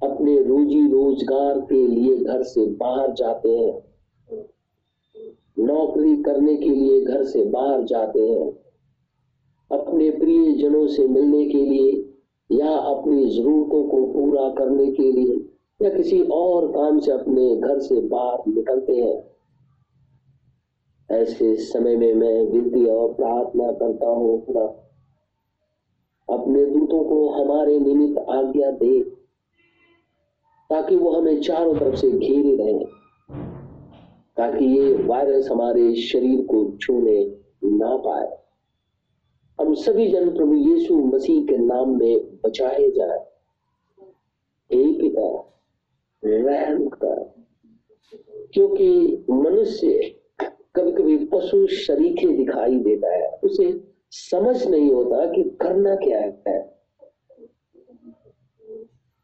अपने 0.02 0.38
रोजी 0.44 0.82
रोज़गार 0.92 1.60
के 1.62 1.86
लिए 1.88 2.16
घर 2.18 2.44
से 2.44 2.66
बाहर 2.76 3.14
जाते 3.14 3.50
हैं, 3.50 3.74
नौकरी 5.60 6.16
करने 6.24 6.56
के 6.56 6.70
लिए 6.70 7.02
घर 7.04 7.24
से 7.26 7.44
बाहर 7.46 7.84
जाते 7.84 8.20
हैं, 8.22 8.50
अपने 9.72 10.10
प्रिय 10.12 10.52
जनों 10.54 10.88
से 10.88 11.08
मिलने 11.08 11.46
के 11.46 11.66
लिए 11.66 12.07
या 12.50 12.72
अपनी 12.72 13.30
जरूरतों 13.30 13.84
को 13.84 14.06
पूरा 14.14 14.50
करने 14.50 14.92
के 14.92 15.12
लिए, 15.12 15.36
या 15.82 15.90
किसी 15.90 16.22
और 16.22 16.68
काम 16.68 17.00
से 17.00 17.12
अपने 17.12 17.56
घर 17.56 17.80
से 17.80 18.00
बाहर 18.02 18.38
निकलते 18.48 18.96
हैं। 18.96 19.24
ऐसे 21.10 21.56
समय 21.56 21.96
में 21.96 22.14
मैं 22.14 22.42
विनती 22.44 22.86
और 22.86 23.14
प्रार्थना 23.14 23.72
करता 23.72 24.08
हूँ, 24.08 24.46
खुदा, 24.46 24.66
अपने 26.30 26.66
दूतों 26.66 27.04
को 27.04 27.30
हमारे 27.30 27.80
निमित्त 27.80 28.20
आज्ञा 28.30 28.72
दे, 28.72 29.00
ताकि 30.70 30.96
वो 30.96 31.12
हमें 31.12 31.42
चारों 31.42 31.76
तरफ़ 31.76 31.96
से 31.96 32.12
घेरे 32.12 32.56
रहे, 32.56 32.86
ताकि 34.38 34.66
ये 34.66 34.94
वायरस 35.04 35.50
हमारे 35.52 35.94
शरीर 35.96 36.42
को 36.42 36.78
छूने 36.78 37.24
ना 37.64 37.96
पाए। 37.98 38.26
हम 39.62 39.74
सभी 39.74 40.08
जन 40.08 40.30
प्रभु 40.30 40.56
यीशु 40.56 40.96
मसीह 40.96 41.46
के 41.46 41.58
नाम 41.58 42.00
में 42.00 42.38
बचाए 42.46 42.90
जाए। 42.92 43.18
हे 44.72 44.94
पिता 44.94 45.54
रहम 46.24 46.88
कर 46.88 47.24
क्योंकि 48.54 48.90
मनुष्य 49.30 50.16
कभी 50.76 50.92
कभी 50.92 51.18
पशु 51.26 51.68
शरीके 51.68 52.28
दिखाई 52.28 52.80
देता 52.80 53.14
है। 53.14 53.30
उसे 53.44 53.94
समझ 54.12 54.68
नहीं 54.68 54.92
होता 54.92 55.26
कि 55.26 55.44
करना 55.44 55.96
क्या 55.96 56.20
है। 56.20 56.60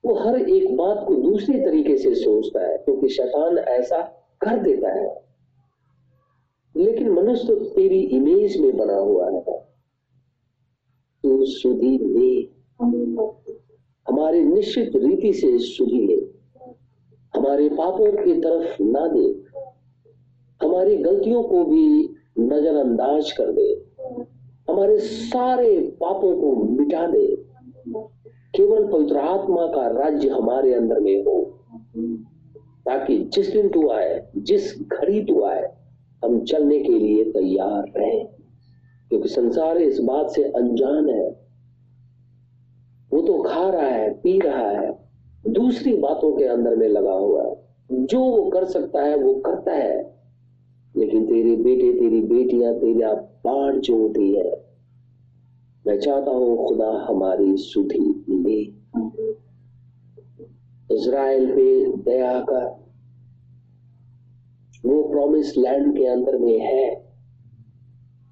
वो 0.03 0.15
हर 0.15 0.39
एक 0.41 0.75
बात 0.77 1.05
को 1.07 1.15
दूसरे 1.15 1.59
तरीके 1.59 1.97
से 1.97 2.15
सोचता 2.15 2.67
है, 2.67 2.77
क्योंकि 2.77 3.09
शैतान 3.09 3.57
ऐसा 3.57 4.01
कर 4.41 4.57
देता 4.57 4.89
है। 4.89 5.23
लेकिन 6.75 7.09
मनुष्य 7.09 7.47
तो 7.47 7.55
तेरी 7.55 7.99
इमेज 7.99 8.57
में 8.57 8.77
बना 8.77 8.97
हुआ 8.97 9.31
है। 9.31 9.72
तू 11.23 11.45
सुधी 11.45 11.97
ले। 11.97 12.49
हमारे 14.09 14.41
निश्चित 14.41 14.91
रीति 14.95 15.33
से 15.33 15.57
सुधी 15.57 16.07
ले। 16.07 16.27
हमारे 17.35 17.69
पापों 17.69 18.25
की 18.25 18.41
तरफ़ 18.41 18.83
ना 18.83 19.07
दे। 19.07 19.43
हमारी 20.65 20.97
गलतियों 20.97 21.43
को 21.43 21.63
भी 21.63 22.15
नजरअंदाज 22.39 23.31
कर 23.31 23.51
दे। 23.51 23.85
हमारे 24.69 24.99
सारे 24.99 25.79
पापों 25.79 26.41
को 26.41 26.55
मिटा 26.55 27.07
दे। 27.07 27.35
केवल 28.55 28.87
पवित्र 28.87 29.17
आत्मा 29.17 29.67
का 29.67 29.87
राज्य 29.87 30.29
हमारे 30.29 30.73
अंदर 30.73 30.99
में 30.99 31.23
हो। 31.23 31.59
ताकि 32.85 33.17
जिस 33.17 33.51
दिन 33.51 33.69
तू 33.69 33.89
आए, 33.89 34.27
जिस 34.37 34.79
घड़ी 34.79 35.21
तू 35.21 35.43
आए, 35.43 35.73
हम 36.25 36.43
चलने 36.43 36.79
के 36.79 36.93
लिए 36.93 37.23
तैयार 37.23 37.83
रहें। 37.97 38.32
क्योंकि 39.13 39.29
संसार 39.29 39.77
इस 39.77 39.99
बात 39.99 40.29
से 40.29 40.43
अनजान 40.43 41.09
है। 41.09 41.29
वो 43.13 43.21
तो 43.21 43.43
खा 43.43 43.69
रहा 43.69 43.87
है, 43.87 44.13
पी 44.13 44.39
रहा 44.39 44.69
है, 44.69 45.09
दूसरी 45.47 45.97
बातों 45.97 46.37
के 46.37 46.43
अंदर 46.43 46.75
में 46.75 46.87
लगा 46.87 47.13
हुआ 47.13 47.43
है। 47.45 47.67
जो 47.91 48.19
वो 48.19 48.49
कर 48.49 48.65
सकता 48.65 49.01
है, 49.01 49.17
वो 49.17 49.33
करता 49.33 49.71
है। 49.71 50.19
लेकिन 50.95 51.25
तेरे 51.25 51.55
बेटे, 51.55 51.93
तेरी 51.93 52.21
बेटियाँ, 52.21 52.73
तेरा 52.73 53.13
बाढ़ 53.13 53.75
जो 53.75 53.97
होती 53.97 54.35
है, 54.35 54.65
मैं 55.87 55.99
चाहता 55.99 56.31
हूँ 56.31 56.67
खुदा 56.67 57.05
हमारी 57.09 57.57
सुधि 57.57 58.25
ले। 58.29 58.61
इज़राइल 60.95 61.55
पे 61.55 61.97
दया 61.97 62.39
कर। 62.39 62.65
वो 64.85 65.03
प्रॉमिस 65.03 65.57
लैंड 65.57 65.97
के 65.97 66.05
अंदर 66.05 66.37
में 66.37 66.59
है। 66.59 67.02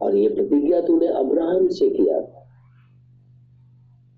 और 0.02 0.16
ये 0.16 0.30
प्रतिज्ञा 0.30 0.82
तूने 0.82 1.08
अब्राहम 1.08 1.68
से 1.70 1.89
किया 1.89 2.18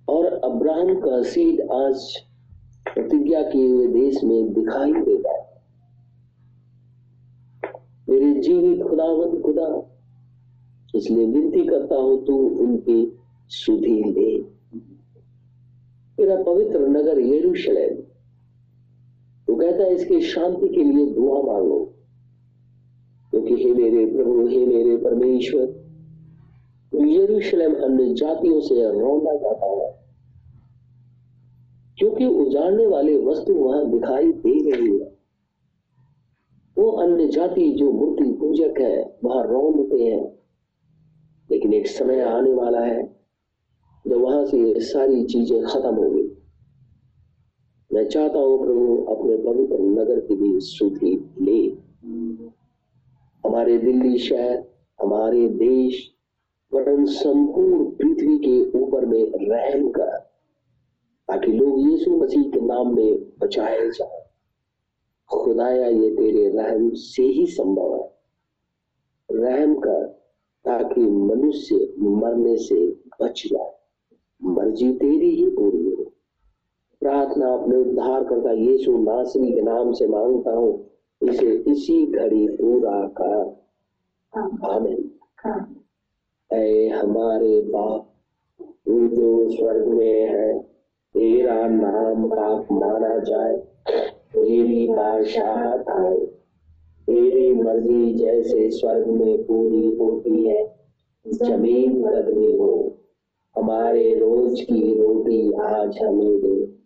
और 0.08 0.26
अब्राहम 0.26 0.94
का 1.00 1.22
सीड 1.24 1.62
आज 1.72 2.18
प्रतिज्ञा 2.88 3.42
किए 3.42 3.68
हुए 3.68 3.88
देश 3.88 4.24
में 4.24 4.54
दिखाई 4.54 4.94
देता 4.94 5.32
है 5.32 5.42
मेरे 8.10 8.34
जीवित 8.42 8.82
खुदावंत 8.84 9.42
खुदा, 9.42 9.68
इसलिए 10.96 11.26
विनती 11.26 11.66
करता 11.68 11.96
हूँ 11.96 12.26
तू 12.26 12.34
उनकी 12.60 12.98
सुधी 13.52 14.04
ले। 14.04 14.32
मेरा 16.18 16.36
पवित्र 16.44 16.80
नगर 16.88 17.20
यरूशलेम। 17.20 17.96
वो 19.48 19.56
कहता 19.56 19.84
है 19.84 19.94
इसकी 19.96 20.22
शांति 20.22 20.68
के 20.68 20.84
लिए 20.84 21.06
दुआ 21.06 21.42
मांगो। 21.44 21.80
क्योंकि 23.54 23.64
हे 23.64 23.74
मेरे 23.74 24.06
प्रभु, 24.06 24.48
हे 24.48 24.66
मेरे 24.66 24.96
परमेश्वर। 24.98 25.66
यरूशलेम 26.92 27.74
अन्य 27.76 28.14
जातियों 28.14 28.60
से 28.62 28.76
रौंदा 28.92 29.34
जाता 29.34 29.68
है, 29.68 29.90
क्योंकि 31.98 32.26
उजाड़ने 32.26 32.86
वाले 32.88 33.18
वस्तु 33.18 33.54
वहाँ 33.54 33.90
दिखाई 33.92 34.32
दे 34.32 34.72
रही 34.72 34.90
है। 35.00 35.12
वो 36.78 36.90
अन्य 37.04 37.28
जाति 37.28 37.70
जो 37.72 37.92
मूर्ति 37.92 38.32
पूजक 38.32 38.80
है, 38.80 39.18
वहाँ 39.24 39.44
रौंदते 39.48 40.04
हैं। 40.04 40.24
लेकिन 41.50 41.74
एक 41.74 41.88
समय 41.88 42.22
आने 42.22 42.54
वाला 42.54 42.80
है, 42.80 43.04
जब 44.06 44.18
वहाँ 44.18 44.46
से 44.46 44.80
सारी 44.82 45.24
चीज़ें 45.26 45.64
खत्म 45.64 45.96
हो 45.96 46.10
गई 46.10 46.30
मैं 47.92 48.08
चाहता 48.10 48.40
हूँ 48.40 48.58
प्रभु, 48.60 48.96
अपने 49.06 49.38
पवित्र 49.38 49.78
नगर 49.80 50.20
की 50.20 50.36
भी 50.36 50.60
सुधि 50.60 51.16
ले। 51.42 51.84
हमारे 53.46 53.78
दिल्ली 53.78 54.18
शहर, 54.18 54.64
हमारे 55.02 55.48
देश 55.48 56.14
वरन 56.74 57.06
संपूर्ण 57.06 57.86
पृथ्वी 57.86 58.38
के 58.38 58.80
ऊपर 58.80 59.06
में 59.06 59.32
रहम 59.36 59.90
कर, 59.90 60.18
ताकि 61.28 61.52
लोग 61.52 61.92
यीशु 61.92 62.12
मसीह 62.12 62.44
के 62.44 62.62
नाम 62.62 62.96
में 62.96 63.26
बचाए 63.40 63.90
जाए। 63.90 64.24
खुदाया, 65.30 65.88
ये 65.88 66.10
तेरे 66.10 66.50
रहम 66.50 66.92
से 66.94 67.24
ही 67.24 67.46
संभव 67.46 67.96
है। 67.96 68.14
रहम 69.32 69.76
कर, 69.76 70.06
ताकि 70.66 71.02
मनुष्य 71.02 71.94
मरने 72.00 72.58
से 72.58 72.88
बच 73.22 73.44
जाए। 73.48 73.72
मर्ज़ी 74.44 74.94
तेरी 74.94 75.30
ही 75.30 75.50
पूरी 75.50 75.90
हो। 75.90 76.04
प्रार्थना 77.00 77.54
अपने 77.54 77.78
उद्धार 77.78 78.24
करता 78.24 78.52
यीशु 78.52 78.98
नासरी 78.98 79.52
के 79.54 79.62
नाम 79.62 79.92
से 79.92 80.08
माँगता 80.08 80.52
हूँ। 80.52 80.93
इसे 81.30 81.72
इसी 81.72 82.06
घड़ी 82.06 82.48
पूरा 82.48 83.08
कर। 83.22 83.64
आमीन। 84.74 85.12
ऐ 86.54 86.88
हमारे 86.88 87.62
बाप 87.62 88.10
तू 88.86 89.08
जो 89.08 89.50
स्वर्ग 89.50 89.88
में 89.88 90.30
है 90.30 90.60
तेरा 91.14 91.68
नाम 91.68 92.30
पाप 92.30 92.68
माना 92.72 93.18
जाए। 93.18 93.58
तेरी 94.12 94.88
बादशाहत 94.88 95.90
आए। 95.90 96.18
तेरी 97.06 97.54
मर्ज़ी 97.54 98.14
जैसे 98.14 98.72
स्वर्ग 98.72 99.08
में 99.08 99.44
पूरी 99.44 99.96
होती 99.96 100.48
है 100.48 100.76
ज़मीन 101.28 102.02
पर 102.02 102.32
भी 102.32 102.58
हो। 102.58 102.98
हमारे 103.58 104.16
रोज 104.16 104.62
की 104.62 104.98
रोटी 105.02 105.54
आज 105.54 105.98
हमें 105.98 106.42
दे। 106.42 106.84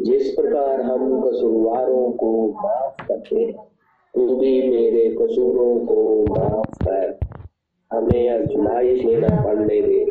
जिस 0.00 0.30
प्रकार 0.30 0.82
हम 0.82 1.20
कसूरवारों 1.20 2.12
को 2.12 2.48
माफ़ 2.48 2.93
हैं। 3.12 3.52
तू 4.14 4.36
भी 4.36 4.70
मेरे 4.70 5.08
कसूरों 5.08 5.86
को 5.86 6.24
माफ़ 6.24 6.84
कर। 6.88 7.18
हमें 7.92 8.30
अजमाइश 8.30 9.04
में 9.04 9.16
न 9.16 9.44
पड़ने 9.44 9.82
दे, 9.82 10.04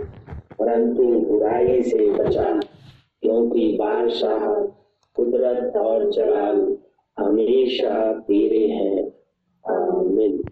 परंतु 0.59 1.03
बुराई 1.03 1.81
से 1.81 2.11
बचा। 2.11 2.59
क्योंकि 3.21 3.77
बादशाह 3.79 4.53
कुदरत 5.15 5.77
और 5.77 6.11
जलाल 6.11 6.77
हमेशा 7.19 8.13
तेरे 8.13 8.67
हैं। 8.67 9.13
आमीन। 9.71 10.42